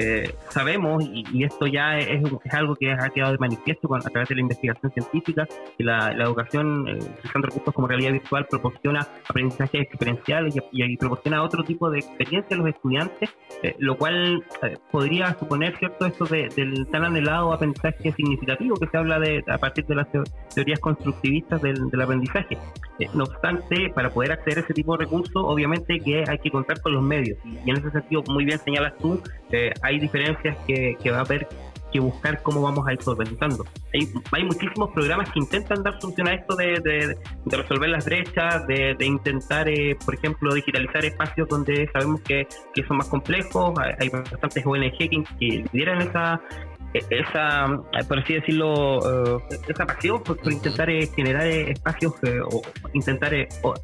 [0.00, 4.36] Eh, sabemos, y, esto ya es, algo que ha quedado de manifiesto a través de
[4.36, 10.54] la investigación científica, que la, educación, eh, utilizando recursos como realidad virtual, proporciona aprendizaje experienciales
[10.70, 13.30] y, proporciona otro tipo de experiencia a los estudiantes,
[13.64, 14.44] eh, lo cual
[14.92, 19.84] podría suponer, ¿cierto?, esto del tan anhelado aprendizaje significativo que se habla de a partir
[19.86, 20.06] de las
[20.54, 22.56] teorías constructivistas del, del aprendizaje.
[23.14, 26.80] no obstante, para poder acceder a ese tipo de recursos, obviamente que hay que contar
[26.82, 29.20] con los medios, y, en ese sentido, muy bien señalas tú,
[29.82, 31.48] hay diferencias que, va a haber
[31.90, 33.64] que buscar cómo vamos a ir solventando.
[33.94, 38.96] Hay, hay muchísimos programas que intentan dar solución a esto de, resolver las brechas, de,
[39.00, 43.72] intentar, eh, por ejemplo, digitalizar espacios donde sabemos que, que son más complejos.
[43.98, 46.40] Hay, bastantes ONG que, que lideran esa,
[46.94, 47.66] esa,
[48.08, 52.14] por así decirlo, eh, esa pasión por, intentar eh, generar eh, espacios
[52.50, 52.62] o
[52.94, 53.32] intentar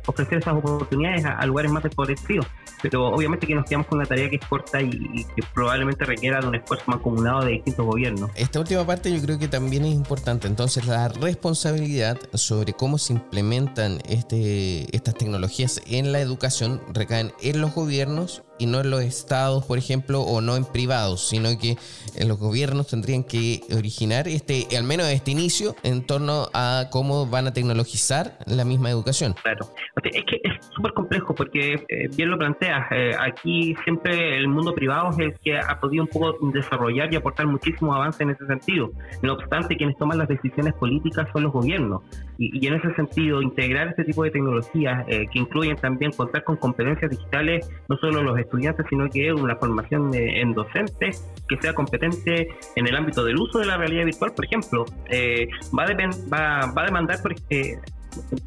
[0.07, 2.47] ofrecer esas oportunidades a, lugares más desfavorecidos.
[2.83, 6.41] Pero obviamente que nos quedamos con una tarea que es corta y, que probablemente requiera
[6.41, 8.31] de un esfuerzo mancomunado de distintos gobiernos.
[8.35, 10.47] Esta última parte yo creo que también es importante.
[10.47, 17.61] Entonces, la responsabilidad sobre cómo se implementan este, estas tecnologías en la educación recaen en
[17.61, 21.77] los gobiernos y no en los estados, por ejemplo, o no en privados, sino que
[22.17, 27.27] en los gobiernos tendrían que originar este, al menos este inicio en torno a cómo
[27.27, 29.35] van a tecnologizar la misma educación.
[29.43, 29.67] Claro,
[30.03, 34.75] es que es súper complejo porque eh, bien lo planteas, eh, aquí siempre el mundo
[34.75, 38.47] privado es el que ha podido un poco desarrollar y aportar muchísimo avance en ese
[38.47, 38.91] sentido.
[39.23, 42.03] No obstante, quienes toman las decisiones políticas son los gobiernos
[42.39, 46.57] y, en ese sentido integrar este tipo de tecnologías eh, que incluyen también contar con
[46.57, 52.49] competencias digitales, no solo los estudiantes, sino que una formación en docentes que sea competente
[52.77, 56.83] en el ámbito del uso de la realidad virtual, por ejemplo, eh, va, a va,
[56.83, 57.79] a demandar porque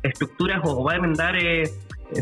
[0.04, 1.70] estructuras o va a demandar eh, eh,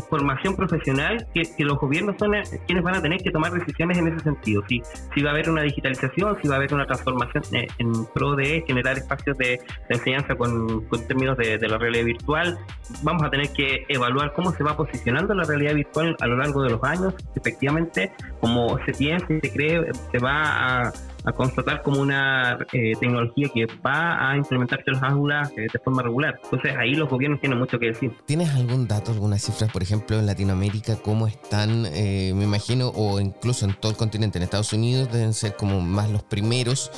[0.08, 4.08] formación profesional que, los gobiernos son eh, quienes van a tener que tomar decisiones en
[4.08, 4.62] ese sentido.
[4.68, 4.82] Si,
[5.14, 8.36] si va a haber una digitalización, si va a haber una transformación eh, en, pro
[8.36, 12.58] de generar espacios de, enseñanza con, con términos de, la realidad virtual,
[13.02, 16.62] vamos a tener que evaluar cómo se va posicionando la realidad virtual a lo largo
[16.62, 17.14] de los años.
[17.34, 20.92] Efectivamente, como se piensa y se cree, se va a
[21.26, 26.02] a constatar como una eh, tecnología que va a implementarse en las aulas de forma
[26.02, 26.40] regular.
[26.44, 28.12] Entonces ahí los gobiernos tienen mucho que decir.
[28.24, 33.66] ¿Tienes algún dato, algunas cifras, por ejemplo, en Latinoamérica, cómo están, me imagino, o incluso
[33.66, 36.90] en todo el continente, en Estados Unidos, deben ser como más los primeros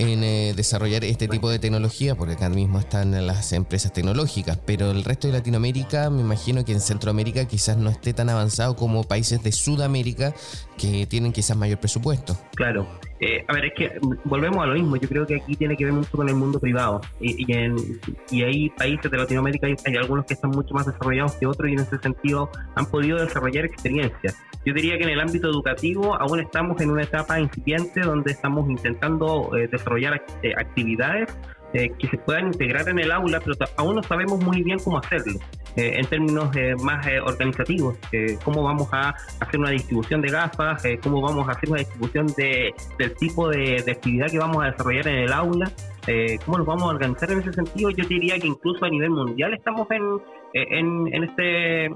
[0.00, 4.90] en eh, desarrollar este tipo de tecnología, porque acá mismo están las empresas tecnológicas, pero
[4.90, 9.04] el resto de Latinoamérica, me imagino que en Centroamérica quizás no esté tan avanzado como
[9.04, 10.32] países de Sudamérica
[10.78, 12.38] que tienen quizás mayor presupuesto.
[12.54, 12.88] Claro.
[13.20, 14.96] Eh, a ver, es que volvemos a lo mismo.
[14.96, 17.00] Yo creo que aquí tiene que ver mucho con el mundo privado.
[17.20, 21.68] Y, hay países de Latinoamérica, hay, hay, algunos que están mucho más desarrollados que otros
[21.68, 24.36] y en ese sentido han podido desarrollar experiencias.
[24.64, 28.68] Yo diría que en el ámbito educativo aún estamos en una etapa incipiente donde estamos
[28.68, 31.28] intentando eh, desarrollar eh, actividades
[31.72, 35.38] que se puedan integrar en el aula, pero aún no sabemos muy bien cómo hacerlo.
[35.76, 37.96] Eh, en términos eh, más eh, organizativos,
[38.42, 42.74] cómo vamos a hacer una distribución de gafas, cómo vamos a hacer una distribución de,
[42.98, 45.70] del tipo de, actividad que vamos a desarrollar en el aula,
[46.44, 47.90] cómo nos vamos a organizar en ese sentido.
[47.90, 50.02] Yo diría que incluso a nivel mundial estamos en,
[50.54, 51.88] en, en este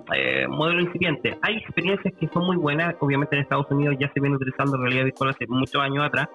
[0.48, 1.36] modelo incipiente.
[1.42, 5.04] Hay experiencias que son muy buenas, obviamente en Estados Unidos ya se viene utilizando realidad
[5.04, 6.28] virtual hace muchos años atrás,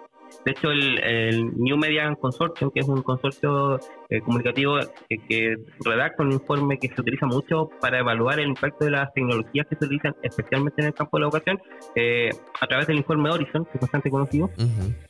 [0.45, 3.79] de hecho, el, New Media Consortium, que es un consorcio
[4.09, 4.77] eh, comunicativo
[5.07, 9.67] que, redacta un informe que se utiliza mucho para evaluar el impacto de las tecnologías
[9.67, 11.59] que se utilizan, especialmente en el campo de la educación,
[11.95, 12.29] eh,
[12.61, 14.49] a través del informe Horizon, que es bastante conocido.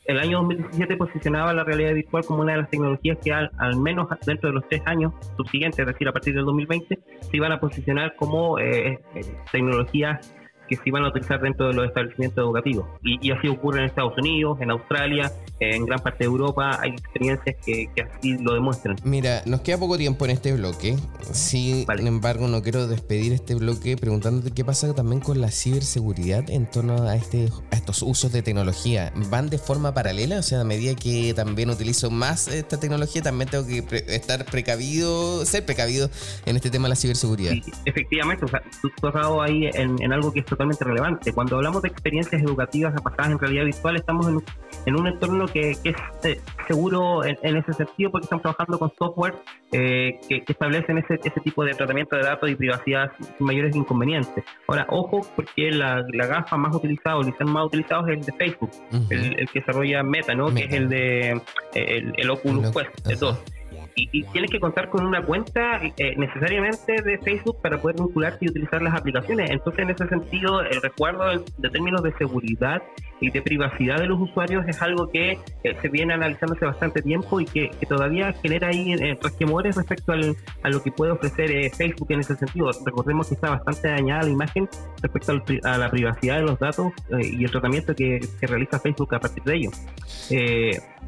[0.04, 3.50] El año 2017 posicionaba la realidad virtual como una de las tecnologías que al,
[3.80, 7.52] menos dentro de los tres años subsiguientes, es decir, a partir del 2020, se iban
[7.52, 8.98] a posicionar como eh,
[9.52, 10.34] tecnologías
[10.70, 12.86] que se iban a utilizar dentro de los establecimientos educativos.
[13.02, 17.56] Y, así ocurre en Estados Unidos, en Australia, en gran parte de Europa, hay experiencias
[17.66, 18.96] que, así lo demuestran.
[19.02, 20.96] Mira, nos queda poco tiempo en este bloque.
[21.32, 26.70] Sin embargo, no quiero despedir este bloque preguntándote qué pasa también con la ciberseguridad en
[26.70, 29.12] torno a, este, a estos usos de tecnología.
[29.28, 30.38] ¿Van de forma paralela?
[30.38, 35.44] O sea, a medida que también utilizo más esta tecnología, también tengo que estar precavido,
[35.44, 36.10] ser precavido
[36.46, 37.50] en este tema de la ciberseguridad.
[37.50, 41.32] Sí, efectivamente, o sea, tú, has ahí en, en algo que es totalmente relevante.
[41.32, 44.42] Cuando hablamos de experiencias educativas basadas en realidad virtual, estamos en,
[44.84, 46.38] en un entorno que, es eh,
[46.68, 49.36] seguro en, ese sentido porque estamos trabajando con software
[49.72, 54.44] eh, que, establecen ese, ese tipo de tratamiento de datos y privacidad sin mayores inconvenientes.
[54.68, 58.24] Ahora, ojo, porque la, la gafa más utilizada o el diseño más utilizado es el
[58.26, 58.70] de Facebook,
[59.08, 60.52] el, que desarrolla Meta, ¿no?
[60.52, 61.40] Que es el de
[61.74, 63.59] el, Oculus Quest 2
[64.12, 68.48] y, tienes que contar con una cuenta eh, necesariamente de Facebook para poder vincularte y
[68.48, 69.50] utilizar las aplicaciones.
[69.50, 71.24] Entonces, en ese sentido, el recuerdo
[71.58, 72.82] de, términos de seguridad
[73.20, 75.32] y de privacidad de los usuarios es algo que
[75.62, 80.12] eh, se viene analizando hace bastante tiempo y que, todavía genera ahí eh, resquemores respecto
[80.12, 82.70] al, a lo que puede ofrecer eh, Facebook en ese sentido.
[82.84, 84.68] Recordemos que está bastante dañada la imagen
[85.02, 85.32] respecto
[85.64, 89.42] a la privacidad de los datos y el tratamiento que, que, realiza Facebook a partir
[89.42, 89.70] de ello.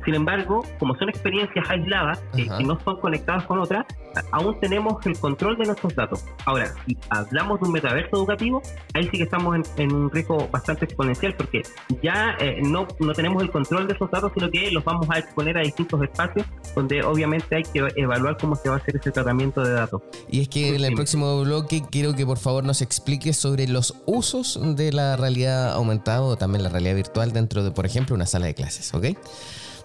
[0.04, 3.86] sin embargo, como son experiencias aisladas, que no son conectadas con otras,
[4.30, 6.24] aún tenemos el control de nuestros datos.
[6.44, 8.62] Ahora, si hablamos de un metaverso educativo,
[8.94, 11.62] ahí sí que estamos en, un riesgo bastante exponencial porque
[12.02, 15.18] ya eh, no, no tenemos el control de esos datos, sino que los vamos a
[15.18, 19.10] exponer a distintos espacios donde obviamente hay que evaluar cómo se va a hacer ese
[19.10, 20.02] tratamiento de datos.
[20.28, 23.94] Y es que en el próximo bloque quiero que por favor nos explique sobre los
[24.06, 28.26] usos de la realidad aumentada o también la realidad virtual dentro de, por ejemplo, una
[28.26, 29.06] sala de clases, ¿ok?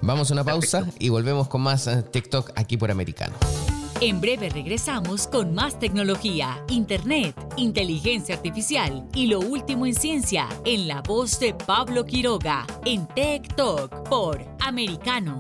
[0.02, 3.36] Vamos a una pausa y volvemos con más eh, TikTok aquí por Americano.
[4.00, 10.88] En breve regresamos con más tecnología, internet, inteligencia artificial y lo último en ciencia en
[10.88, 15.40] la voz de Pablo Quiroga en Tech Talk por Americano.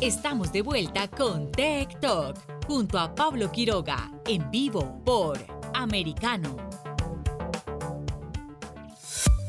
[0.00, 2.36] Estamos de vuelta con Tech Talk
[2.68, 5.38] junto a Pablo Quiroga en vivo por
[5.74, 6.65] Americano.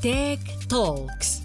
[0.08, 0.40] Tech
[0.70, 1.37] Talks.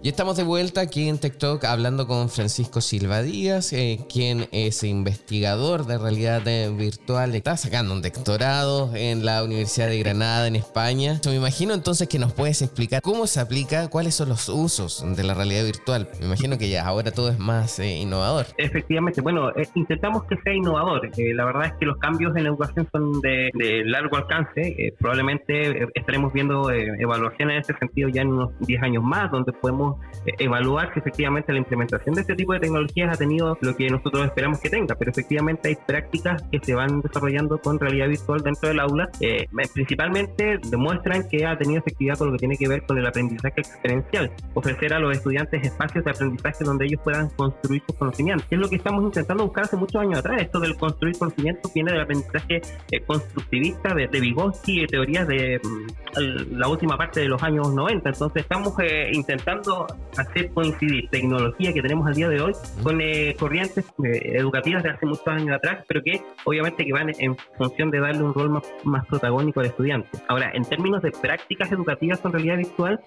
[0.00, 4.84] Y estamos de vuelta aquí en TikTok hablando con Francisco Silva Díaz, eh, quien es
[4.84, 6.42] investigador de realidad
[6.72, 7.34] virtual.
[7.34, 11.18] Está sacando un doctorado en la Universidad de Granada, en España.
[11.24, 15.04] Yo me imagino entonces que nos puedes explicar cómo se aplica, cuáles son los usos
[15.16, 16.08] de la realidad virtual.
[16.20, 18.46] Me imagino que ya ahora todo es más eh, innovador.
[18.56, 21.10] Efectivamente, bueno, eh, intentamos que sea innovador.
[21.16, 23.50] la verdad es que los cambios en la educación son de,
[23.84, 24.94] largo alcance.
[25.00, 29.87] probablemente estaremos viendo evaluaciones en ese sentido ya en unos 10 años más, donde podemos
[30.26, 33.88] eh, evaluar si efectivamente la implementación de este tipo de tecnologías ha tenido lo que
[33.88, 38.40] nosotros esperamos que tenga, pero efectivamente hay prácticas que se van desarrollando con realidad virtual
[38.42, 42.68] dentro del aula, eh, principalmente demuestran que ha tenido efectividad con lo que tiene que
[42.68, 47.28] ver con el aprendizaje experiencial, ofrecer a los estudiantes espacios de aprendizaje donde ellos puedan
[47.30, 48.46] construir sus conocimientos.
[48.50, 50.42] Es lo que estamos intentando buscar hace muchos años atrás.
[50.42, 52.60] Esto del construir conocimiento viene del aprendizaje
[52.90, 57.72] eh, constructivista de, de Vygotsky y teorías de mm, la última parte de los años
[57.72, 58.08] 90.
[58.08, 59.77] Entonces estamos eh, intentando
[60.16, 62.52] hacer coincidir tecnología que tenemos al día de hoy
[62.82, 67.36] con eh, corrientes educativas de hace muchos años atrás, pero que obviamente que van en
[67.56, 70.08] función de darle un rol más, más protagónico al estudiante.
[70.28, 73.00] Ahora, en términos de prácticas educativas con realidad virtual,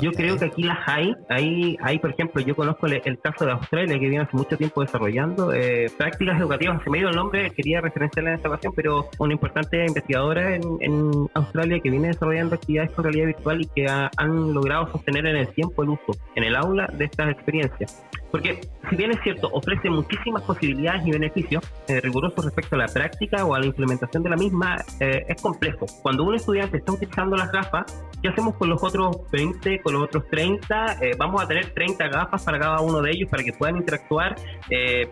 [0.00, 1.14] yo creo que aquí las hay.
[1.28, 4.80] Hay, hay por ejemplo, yo conozco el, caso de Australia que viene hace mucho tiempo
[4.80, 5.52] desarrollando
[5.96, 6.82] prácticas educativas.
[6.82, 10.62] Se me dio el nombre, quería referenciarla en esta ocasión, pero una importante investigadora en,
[10.80, 15.36] en Australia que viene desarrollando actividades con realidad virtual y que han logrado sostener en
[15.36, 15.90] el tiempo el
[16.34, 18.04] en el aula de estas experiencias.
[18.32, 22.86] Porque si bien es cierto, ofrece muchísimas posibilidades y beneficios eh, rigurosos respecto a la
[22.86, 25.84] práctica o a la implementación de la misma, eh, es complejo.
[26.02, 30.04] Cuando un estudiante está utilizando las gafas, ¿qué hacemos con los otros 20, con los
[30.04, 30.96] otros 30?
[31.02, 34.34] Eh, vamos a tener 30 gafas para cada uno de ellos para que puedan interactuar.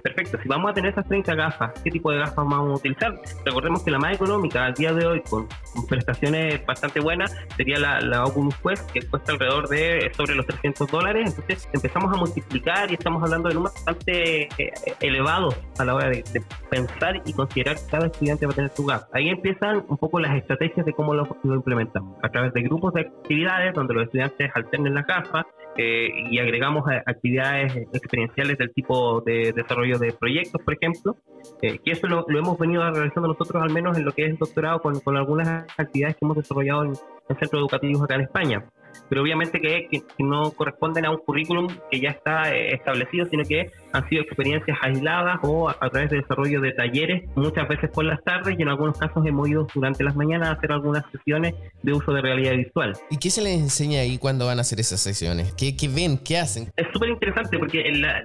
[0.02, 3.20] perfecto, si vamos a tener esas 30 gafas, ¿qué tipo de gafas vamos a utilizar?
[3.44, 5.46] Recordemos que la más económica al día de hoy, con,
[5.88, 10.90] prestaciones bastante buenas, sería la, la Oculus Quest, que cuesta alrededor de sobre los 300
[10.90, 11.28] dólares.
[11.28, 15.94] Entonces empezamos a multiplicar y estamos estamos hablando de números bastante eh, elevados a la
[15.96, 16.22] hora de,
[16.70, 19.08] pensar y considerar que cada estudiante va a tener su gap.
[19.12, 22.16] Ahí empiezan un poco las estrategias de cómo lo, implementamos.
[22.22, 25.44] A través de grupos de actividades donde los estudiantes alternen las gafas
[25.76, 31.16] eh, y agregamos actividades experienciales del tipo de desarrollo de proyectos, por ejemplo,
[31.62, 34.38] eh, que eso lo, hemos venido realizando nosotros al menos en lo que es el
[34.38, 36.92] doctorado con, con algunas actividades que hemos desarrollado en,
[37.28, 38.64] en centros educativos acá en España
[39.08, 43.70] pero obviamente que, no corresponden a un currículum que ya está eh, establecido, sino que
[43.92, 48.22] han sido experiencias aisladas o a, través de desarrollo de talleres, muchas veces por las
[48.22, 51.92] tardes y en algunos casos hemos ido durante las mañanas a hacer algunas sesiones de
[51.92, 52.96] uso de realidad virtual.
[53.10, 55.52] ¿Y qué se les enseña ahí cuando van a hacer esas sesiones?
[55.54, 56.18] ¿Qué, ven?
[56.18, 56.70] ¿Qué hacen?
[56.76, 58.22] Es súper interesante porque la,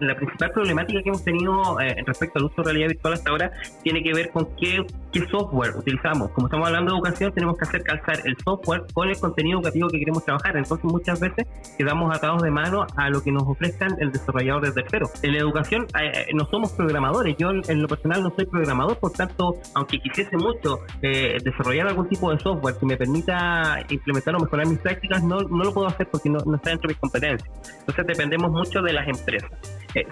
[0.00, 3.52] la, principal problemática que hemos tenido eh, respecto al uso de realidad virtual hasta ahora
[3.82, 6.30] tiene que ver con qué, qué software utilizamos.
[6.32, 9.88] Como estamos hablando de educación, tenemos que hacer calzar el software con el contenido educativo
[9.88, 10.56] que queremos trabajar.
[10.56, 11.46] Entonces muchas veces
[11.78, 15.08] quedamos atados de mano a lo que nos ofrezcan el desarrollador desde cero.
[15.22, 17.36] En la educación eh, eh, no somos programadores.
[17.38, 22.08] Yo en lo personal no soy programador, por tanto, aunque quisiese mucho eh, desarrollar algún
[22.08, 25.86] tipo de software que me permita implementar o mejorar mis prácticas, no, no lo puedo
[25.86, 27.50] hacer porque no, no está dentro de mis competencias.
[27.80, 29.50] Entonces dependemos mucho de las empresas.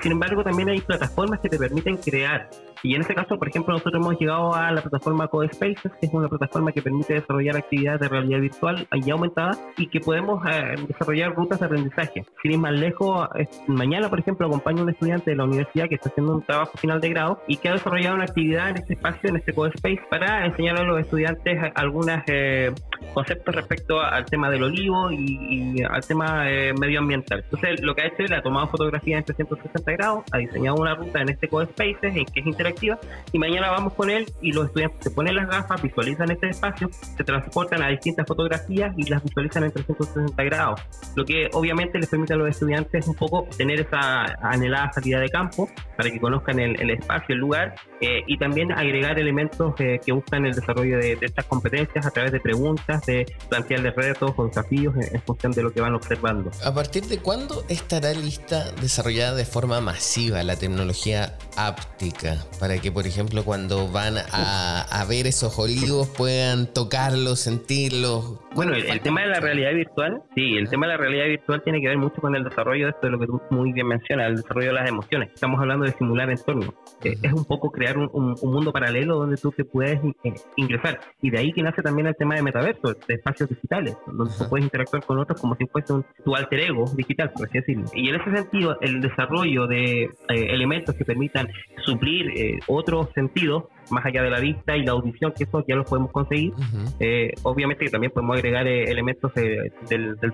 [0.01, 2.49] sin embargo, también hay plataformas que te permiten crear
[2.83, 6.13] y en este caso, por ejemplo, nosotros hemos llegado a la plataforma CodeSpaces, que es
[6.13, 10.75] una plataforma que permite desarrollar actividades de realidad virtual ya aumentada y que podemos eh,
[10.87, 12.25] desarrollar rutas de aprendizaje.
[12.43, 13.29] Sin ir más lejos,
[13.67, 16.77] mañana, por ejemplo, acompaño a un estudiante de la universidad que está haciendo un trabajo
[16.79, 20.03] final de grado y que ha desarrollado una actividad en este espacio, en este CodeSpace,
[20.11, 22.73] para enseñar a los estudiantes algunos eh,
[23.15, 27.41] conceptos respecto al tema del olivo y, al tema eh, medioambiental.
[27.45, 30.95] Entonces, lo que ha hecho es, ha tomado fotografías en 360 grados, ha diseñado una
[30.95, 32.99] ruta en este CodeSpaces, en que es interesante activa
[33.33, 36.89] y mañana vamos con él y los estudiantes se ponen las gafas, visualizan este espacio,
[36.93, 40.81] se transportan a distintas fotografías y las visualizan en 360 grados,
[41.17, 45.29] lo que obviamente les permite a los estudiantes un poco tener esa anhelada salida de
[45.29, 50.13] campo para que conozcan el, espacio, el lugar eh, y también agregar elementos eh, que
[50.13, 54.95] buscan el desarrollo de, estas competencias a través de preguntas, de plantearles retos o desafíos
[54.97, 56.51] en, en función de lo que van observando.
[56.65, 62.93] ¿A partir de cuándo estará lista desarrollada de forma masiva la tecnología áptica para que,
[62.93, 68.41] por ejemplo, cuando van a, ver esos olivos puedan tocarlos, sentirlos.
[68.55, 71.81] Bueno, el, tema de la realidad virtual, sí, el tema de la realidad virtual tiene
[71.81, 74.29] que ver mucho con el desarrollo de esto de lo que tú muy bien mencionas,
[74.29, 75.31] el desarrollo de las emociones.
[75.33, 76.75] Estamos hablando de simular entornos.
[77.05, 81.01] Eh, es un poco crear un, mundo paralelo donde tú te puedes eh, ingresar.
[81.23, 84.49] Y de ahí que nace también el tema de metaverso, de espacios digitales, donde tú
[84.49, 87.87] puedes interactuar con otros como si fuese un, tu alter ego digital, por así decirlo.
[87.95, 91.49] Y en ese sentido, el desarrollo de eh, elementos que permitan
[91.85, 95.77] suplir eh, otros sentidos más allá de la vista y la audición, que eso ya
[95.77, 96.53] lo podemos conseguir.
[97.01, 99.73] Eh, obviamente que también podemos agregar eh, elementos del,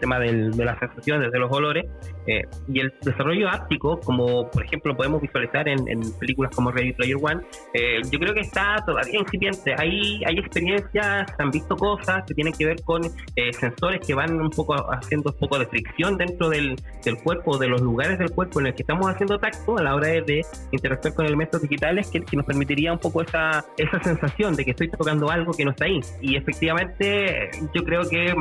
[0.01, 1.85] tema de las sensaciones, de los olores.
[2.69, 5.85] y el desarrollo áptico, como por ejemplo podemos visualizar en,
[6.19, 7.43] películas como Ready Player One,
[8.11, 9.75] yo creo que está todavía incipiente.
[9.79, 13.03] Hay, hay experiencias, se han visto cosas que tienen que ver con
[13.53, 17.69] sensores que van un poco haciendo un poco de fricción dentro del, del cuerpo, de
[17.69, 21.15] los lugares del cuerpo en el que estamos haciendo tacto a la hora de, interactuar
[21.15, 24.70] con elementos digitales que, que nos permitiría un poco esa esa, esa sensación de que
[24.72, 26.01] estoy tocando algo que no está ahí.
[26.20, 28.34] Y efectivamente, yo creo que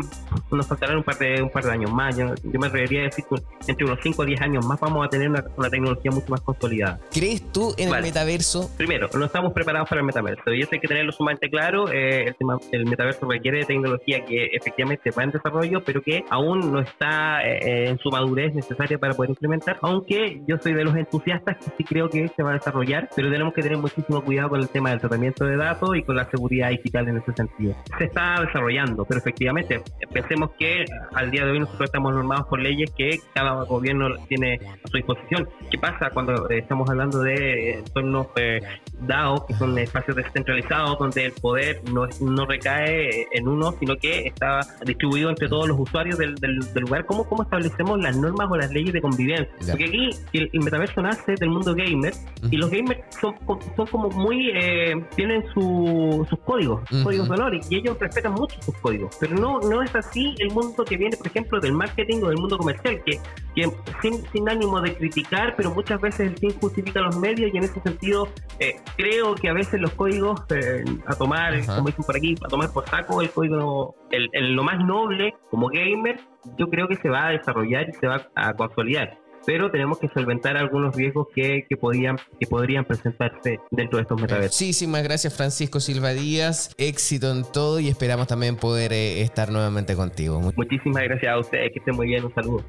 [0.51, 2.15] nos faltarán un par de, un par de años más.
[2.17, 5.09] Yo, me atrevería a decir que entre unos 5 o 10 años más vamos a
[5.09, 6.99] tener una, tecnología mucho más consolidada.
[7.11, 8.69] ¿Crees tú en el metaverso?
[8.77, 11.91] Primero, no estamos preparados para el metaverso y eso hay que tenerlo sumamente claro.
[11.91, 16.23] Eh, el, tema, el metaverso requiere de tecnología que efectivamente va en desarrollo, pero que
[16.29, 19.77] aún no está eh, en su madurez necesaria para poder implementar.
[19.81, 23.31] Aunque yo soy de los entusiastas que sí creo que se va a desarrollar, pero
[23.31, 26.29] tenemos que tener muchísimo cuidado con el tema del tratamiento de datos y con la
[26.29, 27.75] seguridad digital en ese sentido.
[27.97, 29.81] Se está desarrollando, pero efectivamente,
[30.11, 34.59] pensemos que al día de hoy nosotros estamos normados por leyes que cada gobierno tiene
[34.83, 35.47] a su disposición.
[35.71, 38.61] ¿Qué pasa cuando eh, estamos hablando de entornos eh,
[39.01, 44.27] DAO, que son espacios descentralizados, donde el poder no, no recae en uno, sino que
[44.27, 47.05] está distribuido entre todos los usuarios del, del, lugar?
[47.05, 49.53] ¿Cómo, ¿Cómo establecemos las normas o las leyes de convivencia?
[49.69, 52.13] Porque aquí el, metaverso nace del mundo gamer
[52.49, 53.35] y los gamers son,
[53.75, 54.82] son como muy, eh,
[55.15, 59.15] tienen su, sus códigos, códigos de honor, y ellos respetan mucho sus códigos.
[59.19, 62.38] Pero no, no es así el mundo que viene, por ejemplo, del marketing o del
[62.38, 63.19] mundo comercial, que,
[63.55, 63.71] que
[64.01, 67.63] sin, sin ánimo de criticar, pero muchas veces el fin justifica los medios y en
[67.63, 68.27] ese sentido
[68.59, 72.47] eh, creo que a veces los códigos eh, a tomar, como dicen por aquí, a
[72.47, 76.19] tomar por saco el código, el, el, lo más noble como gamer,
[76.57, 80.07] yo creo que se va a desarrollar y se va a consolidar pero tenemos que
[80.09, 84.61] solventar algunos riesgos que, que, podían, que podrían presentarse dentro de estos metaversos.
[84.61, 89.95] Muchísimas gracias Francisco Silva Díaz, éxito en todo y esperamos también poder eh, estar nuevamente
[89.95, 90.39] contigo.
[90.55, 92.63] Muchísimas gracias a ustedes, que estén muy bien, un saludo.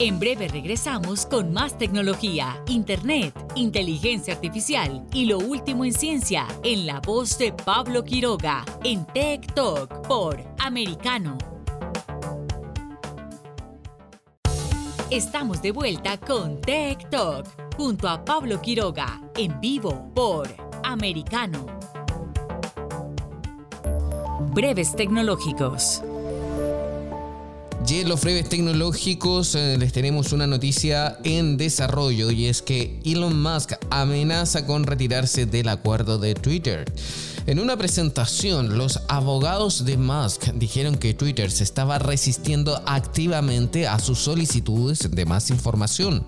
[0.00, 6.86] En breve regresamos con más tecnología, internet, inteligencia artificial y lo último en ciencia en
[6.86, 11.57] la voz de Pablo Quiroga en Tech Talk por Americano
[15.10, 17.46] Estamos de vuelta con Tech Talk
[17.78, 20.46] junto a Pablo Quiroga en vivo por
[20.84, 21.64] Americano.
[24.52, 26.02] Breves tecnológicos.
[27.88, 33.00] Y en los breves tecnológicos eh, les tenemos una noticia en desarrollo y es que
[33.02, 36.84] Elon Musk amenaza con retirarse del acuerdo de Twitter.
[37.48, 43.98] En una presentación, los abogados de Musk dijeron que Twitter se estaba resistiendo activamente a
[44.00, 46.26] sus solicitudes de más información.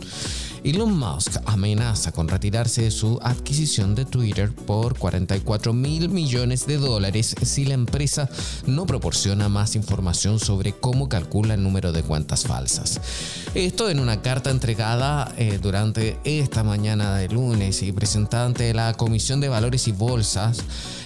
[0.63, 6.77] Elon Musk amenaza con retirarse de su adquisición de Twitter por 44 mil millones de
[6.77, 8.29] dólares si la empresa
[8.67, 13.01] no proporciona más información sobre cómo calcula el número de cuentas falsas.
[13.55, 18.93] Esto en una carta entregada eh, durante esta mañana de lunes y presentada ante la
[18.95, 20.59] Comisión de Valores y Bolsas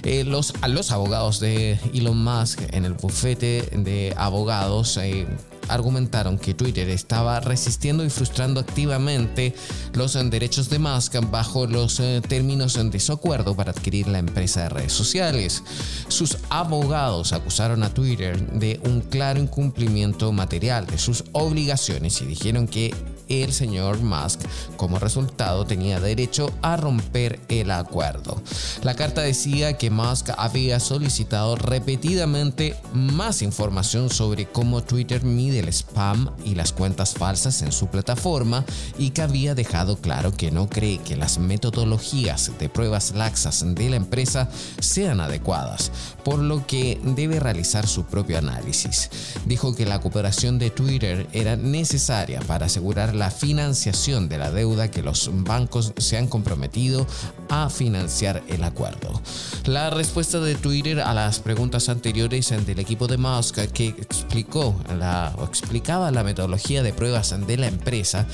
[0.02, 4.96] eh, los, a los abogados de Elon Musk en el bufete de abogados.
[4.96, 5.26] Eh,
[5.68, 9.54] argumentaron que Twitter estaba resistiendo y frustrando activamente
[9.94, 14.62] los derechos de Musk bajo los eh, términos de su acuerdo para adquirir la empresa
[14.62, 15.62] de redes sociales.
[16.08, 22.66] Sus abogados acusaron a Twitter de un claro incumplimiento material de sus obligaciones y dijeron
[22.66, 22.94] que
[23.28, 24.40] el señor Musk
[24.76, 28.42] como resultado tenía derecho a romper el acuerdo.
[28.82, 35.68] La carta decía que Musk había solicitado repetidamente más información sobre cómo Twitter mide el
[35.68, 38.64] spam y las cuentas falsas en su plataforma
[38.98, 43.90] y que había dejado claro que no cree que las metodologías de pruebas laxas de
[43.90, 44.48] la empresa
[44.80, 45.90] sean adecuadas,
[46.24, 49.10] por lo que debe realizar su propio análisis.
[49.46, 54.90] Dijo que la cooperación de Twitter era necesaria para asegurar la financiación de la deuda
[54.90, 57.06] que los bancos se han comprometido
[57.48, 59.20] a financiar el acuerdo.
[59.66, 65.34] La respuesta de Twitter a las preguntas anteriores del equipo de Musk que explicó la,
[65.38, 68.26] o explicaba la metodología de pruebas de la empresa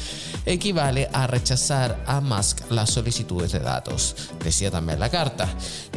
[0.46, 4.14] equivale a rechazar a Musk las solicitudes de datos.
[4.42, 5.48] Decía también la carta.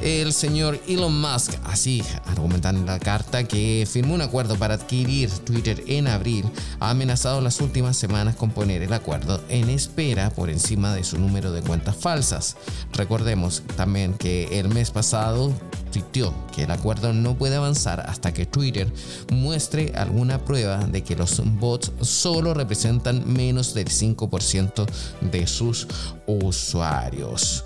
[0.02, 5.30] El señor Elon Musk, así argumentando en la carta que firmó un acuerdo para adquirir
[5.30, 6.46] Twitter en abril,
[6.80, 11.20] ha amenazado las últimas semanas con poner el acuerdo en espera por encima de su
[11.20, 12.58] número de cuentas falsas.
[12.94, 15.54] Recordemos también que el mes pasado
[15.92, 18.92] tuiteó que el acuerdo no puede avanzar hasta que Twitter
[19.32, 24.88] muestre alguna prueba de que los bots solo representan menos del 5%
[25.22, 25.88] de sus
[26.26, 27.64] usuarios.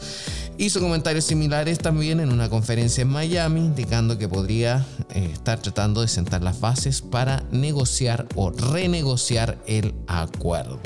[0.60, 4.84] Hizo comentarios similares también en una conferencia en Miami, indicando que podría
[5.14, 10.80] eh, estar tratando de sentar las bases para negociar o renegociar el acuerdo.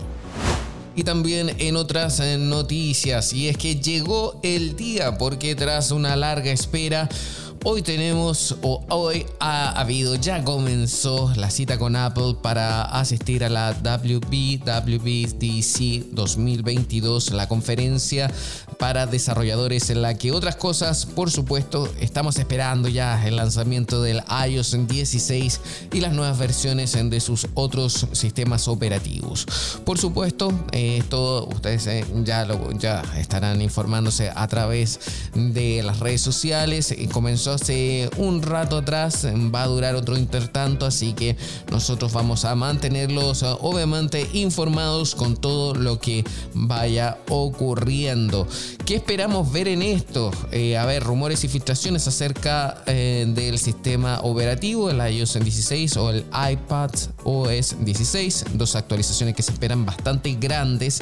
[0.93, 6.17] Y también en otras eh, noticias, y es que llegó el día porque tras una
[6.17, 7.07] larga espera,
[7.63, 13.49] Hoy tenemos, o hoy ha habido, ya comenzó la cita con Apple para asistir a
[13.49, 14.59] la WWDC
[16.11, 18.32] 2022, la conferencia
[18.82, 24.23] para desarrolladores en la que otras cosas, por supuesto, estamos esperando ya el lanzamiento del
[24.49, 25.61] iOS 16
[25.93, 29.45] y las nuevas versiones de sus otros sistemas operativos.
[29.86, 34.99] Por supuesto, esto ustedes eh, ya, lo, ya estarán informándose a través
[35.36, 36.95] de las redes sociales.
[37.11, 41.38] Comenzó hace un rato atrás, va a durar otro intertanto, así que
[41.69, 46.23] nosotros vamos a mantenerlos obviamente informados con todo lo que
[46.55, 48.47] vaya ocurriendo.
[48.86, 50.32] ¿Qué esperamos ver en esto?
[50.51, 56.09] Eh, a ver, rumores y filtraciones acerca eh, del sistema operativo, el iOS 16 o
[56.09, 56.91] el iPad
[57.24, 61.01] OS 16, dos actualizaciones que se esperan bastante grandes.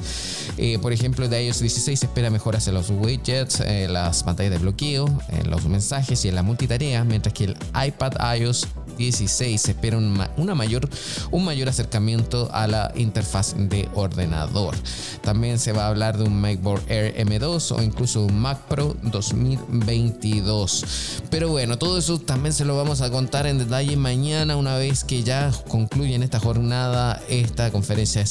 [0.57, 4.57] Eh, por ejemplo, de iOS 16 se espera mejoras en los widgets, las pantallas de
[4.57, 8.67] bloqueo, en los mensajes y en la multitarea, mientras que el iPad iOS
[9.00, 10.88] 16 se espera un, una mayor,
[11.32, 14.76] un mayor acercamiento a la interfaz de ordenador.
[15.22, 18.95] También se va a hablar de un MacBook Air M2 o incluso un Mac Pro
[19.02, 21.24] 2022.
[21.32, 25.04] Pero bueno, todo eso también se lo vamos a contar en detalle mañana una vez
[25.04, 28.24] que ya concluyen esta jornada, esta conferencia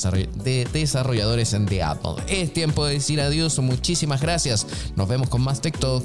[0.44, 2.22] de desarrolladores de Apple.
[2.28, 4.66] Es tiempo de decir adiós, muchísimas gracias.
[4.96, 6.04] Nos vemos con más TikTok.